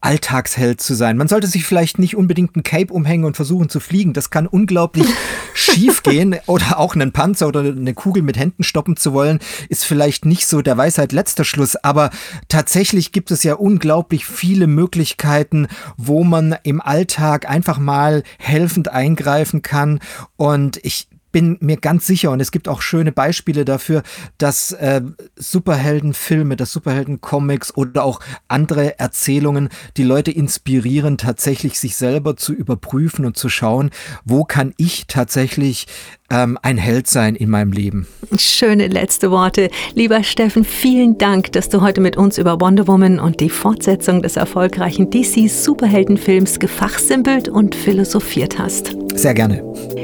Alltagsheld 0.01 0.81
zu 0.81 0.95
sein. 0.95 1.17
Man 1.17 1.29
sollte 1.29 1.47
sich 1.47 1.65
vielleicht 1.65 1.99
nicht 1.99 2.17
unbedingt 2.17 2.57
ein 2.57 2.63
Cape 2.63 2.93
umhängen 2.93 3.25
und 3.25 3.37
versuchen 3.37 3.69
zu 3.69 3.81
fliegen. 3.81 4.13
Das 4.13 4.31
kann 4.31 4.47
unglaublich 4.47 5.07
schief 5.55 6.03
gehen. 6.03 6.37
Oder 6.47 6.79
auch 6.79 6.95
einen 6.95 7.13
Panzer 7.13 7.49
oder 7.49 7.61
eine 7.61 7.95
Kugel 7.95 8.23
mit 8.23 8.39
Händen 8.39 8.63
stoppen 8.63 8.97
zu 8.97 9.13
wollen, 9.13 9.41
ist 9.69 9.85
vielleicht 9.85 10.25
nicht 10.25 10.47
so 10.47 10.63
der 10.63 10.77
Weisheit 10.77 11.13
letzter 11.13 11.45
Schluss. 11.45 11.77
Aber 11.77 12.11
tatsächlich 12.49 13.13
gibt 13.13 13.31
es 13.31 13.43
ja 13.43 13.55
unglaublich 13.55 14.25
viele 14.25 14.67
Möglichkeiten, 14.67 15.69
wo 15.97 16.25
man 16.25 16.57
im 16.63 16.81
Alltag 16.81 17.49
einfach 17.49 17.79
mal 17.79 18.23
helfend 18.39 18.89
eingreifen 18.89 19.63
kann. 19.63 20.01
Und 20.37 20.79
ich 20.83 21.09
bin 21.33 21.59
mir 21.61 21.77
ganz 21.77 22.07
sicher 22.07 22.31
und 22.31 22.41
es 22.41 22.51
gibt 22.51 22.69
auch 22.69 22.83
schöne 22.83 23.13
Beispiele 23.13 23.65
dafür, 23.65 24.03
dass 24.39 24.73
äh, 24.73 25.03
Superheldenfilme, 25.37 26.57
dass 26.57 26.73
Superheldencomics 26.73 27.77
oder 27.77 28.05
auch 28.05 28.21
andere 28.49 28.99
Erzählungen 28.99 29.69
die 29.97 30.05
Leute 30.05 30.31
inspirieren, 30.31 31.19
tatsächlich 31.19 31.79
sich 31.79 31.97
selber 31.97 32.37
zu 32.37 32.53
überprüfen 32.53 33.25
und 33.25 33.37
zu 33.37 33.49
schauen, 33.49 33.91
wo 34.25 34.45
kann 34.45 34.75
ich 34.77 35.07
tatsächlich 35.07 35.87
ähm, 36.31 36.59
ein 36.63 36.77
Held 36.79 37.07
sein 37.07 37.35
in 37.35 37.51
meinem 37.51 37.73
Leben. 37.73 38.07
Schöne 38.37 38.89
letzte 38.89 39.31
Worte. 39.31 39.71
Lieber 39.95 40.23
Steffen, 40.23 40.65
vielen 40.65 41.19
Dank, 41.19 41.53
dass 41.53 41.69
du 41.69 41.81
heute 41.81 42.01
mit 42.01 42.17
uns 42.17 42.39
über 42.39 42.61
Wonder 42.61 42.87
Woman 42.87 43.19
und 43.19 43.41
die 43.41 43.51
Fortsetzung 43.51 44.23
des 44.23 44.37
erfolgreichen 44.37 45.11
DC 45.11 45.49
Superheldenfilms 45.49 46.59
gefachsimpelt 46.59 47.49
und 47.49 47.75
philosophiert 47.75 48.59
hast. 48.59 48.97
Sehr 49.15 49.35
gerne. 49.35 49.63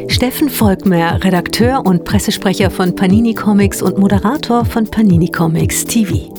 Steffen 0.09 0.49
Volkmer, 0.49 1.23
Redakteur 1.23 1.85
und 1.85 2.05
Pressesprecher 2.05 2.71
von 2.71 2.95
Panini 2.95 3.35
Comics 3.35 3.83
und 3.83 3.99
Moderator 3.99 4.65
von 4.65 4.87
Panini 4.87 5.29
Comics 5.29 5.85
TV. 5.85 6.33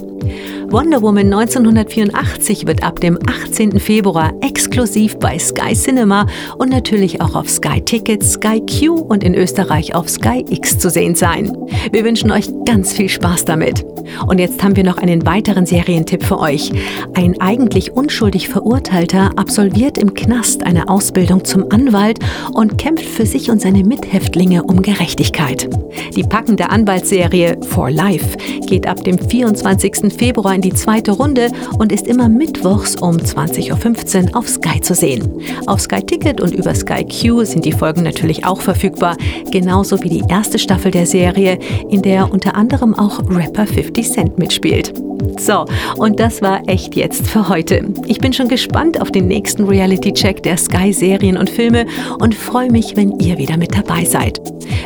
Wonder 0.72 1.02
Woman 1.02 1.32
1984 1.32 2.66
wird 2.66 2.84
ab 2.84 3.00
dem 3.00 3.20
18. 3.28 3.80
Februar 3.80 4.34
exklusiv 4.42 5.18
bei 5.20 5.38
Sky 5.38 5.74
Cinema 5.74 6.26
und 6.58 6.70
natürlich 6.70 7.22
auch 7.22 7.36
auf 7.36 7.50
Sky 7.50 7.80
Tickets, 7.82 8.34
Sky 8.34 8.60
Q 8.62 8.96
und 8.96 9.24
in 9.24 9.36
Österreich 9.36 9.94
auf 9.94 10.10
Sky 10.10 10.44
X 10.50 10.80
zu 10.80 10.90
sehen 10.90 11.14
sein. 11.14 11.56
Wir 11.92 12.04
wünschen 12.04 12.32
euch 12.32 12.48
ganz 12.66 12.94
viel 12.94 13.10
Spaß 13.10 13.46
damit. 13.46 13.86
Und 14.28 14.40
jetzt 14.40 14.64
haben 14.64 14.76
wir 14.76 14.84
noch 14.84 14.98
einen 14.98 15.26
weiteren 15.26 15.66
Serientipp 15.66 16.24
für 16.24 16.40
euch. 16.40 16.72
Ein 17.14 17.40
eigentlich 17.42 17.94
unschuldig 17.94 18.50
Verurteilter 18.50 19.32
absolviert 19.36 19.98
im 19.98 20.14
Knast 20.14 20.64
eine 20.64 20.90
Ausbildung 20.90 21.44
zum 21.46 21.66
Anwalt 21.72 22.20
und 22.54 22.78
kämpft 22.78 23.06
für 23.06 23.26
sich 23.26 23.50
und 23.50 23.62
seine 23.62 23.84
Mithäftlinge 23.84 24.64
um 24.64 24.82
Gerechtigkeit. 24.82 25.70
Die 26.16 26.24
packende 26.24 26.70
Anwaltsserie 26.70 27.58
For 27.68 27.90
Life 27.90 28.38
geht 28.68 28.88
ab 28.88 29.04
dem 29.04 29.18
24. 29.18 30.14
Februar 30.14 30.55
in 30.56 30.62
die 30.62 30.74
zweite 30.74 31.12
Runde 31.12 31.50
und 31.78 31.92
ist 31.92 32.08
immer 32.08 32.30
mittwochs 32.30 32.96
um 32.96 33.18
20.15 33.18 34.30
Uhr 34.32 34.38
auf 34.38 34.48
Sky 34.48 34.82
zu 34.82 34.96
sehen. 34.96 35.30
Auf 35.68 35.82
Sky 35.82 36.02
Ticket 36.02 36.42
und 36.42 36.56
über 36.56 36.74
Sky 36.74 37.06
Q 37.06 37.44
sind 37.44 37.66
die 37.66 37.74
Folgen 37.74 38.04
natürlich 38.04 38.46
auch 38.46 38.62
verfügbar, 38.62 39.18
genauso 39.52 40.02
wie 40.02 40.10
die 40.10 40.24
erste 40.30 40.58
Staffel 40.58 40.92
der 40.92 41.06
Serie, 41.06 41.60
in 41.90 42.02
der 42.02 42.32
unter 42.32 42.56
anderem 42.56 42.94
auch 42.96 43.20
Rapper 43.30 43.68
50 43.68 44.12
Cent 44.12 44.40
mitspielt. 44.40 44.94
So, 45.40 45.66
und 45.98 46.20
das 46.20 46.42
war 46.42 46.62
echt 46.68 46.96
jetzt 46.96 47.28
für 47.28 47.50
heute. 47.50 47.86
Ich 48.08 48.20
bin 48.20 48.34
schon 48.34 48.48
gespannt 48.48 49.02
auf 49.02 49.12
den 49.12 49.28
nächsten 49.28 49.66
Reality-Check 49.66 50.44
der 50.44 50.58
Sky-Serien 50.58 51.38
und 51.38 51.50
Filme 51.50 51.86
und 52.20 52.34
freue 52.34 52.72
mich, 52.72 52.96
wenn 52.96 53.20
ihr 53.20 53.38
wieder 53.38 53.58
mit 53.58 53.76
dabei 53.76 54.06
seid. 54.06 54.42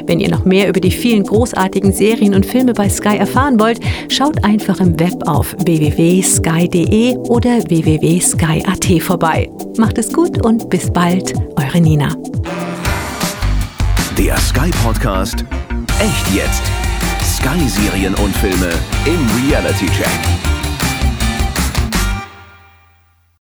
Wenn 0.06 0.20
ihr 0.20 0.30
noch 0.30 0.46
mehr 0.46 0.68
über 0.68 0.80
die 0.80 0.92
vielen 0.92 1.24
großartigen 1.24 1.92
Serien 1.94 2.34
und 2.34 2.46
Filme 2.46 2.74
bei 2.74 2.89
Sky 2.89 3.18
erfahren 3.18 3.60
wollt, 3.60 3.80
schaut 4.10 4.44
einfach 4.44 4.80
im 4.80 5.00
Web 5.00 5.28
auf 5.28 5.56
www.sky.de 5.65 7.15
oder 7.18 7.60
www.sky.at 7.70 9.02
vorbei. 9.02 9.50
Macht 9.78 9.98
es 9.98 10.12
gut 10.12 10.46
und 10.46 10.70
bis 10.70 10.92
bald, 10.92 11.34
eure 11.56 11.80
Nina. 11.80 12.15
Der 14.18 14.38
Sky 14.38 14.70
Podcast 14.84 15.46
Echt 16.00 16.34
jetzt. 16.34 16.79
Sky 17.41 17.69
Serien 17.69 18.13
und 18.15 18.36
Filme 18.36 18.69
im 19.06 19.25
Reality 19.38 19.86
Check. 19.86 20.59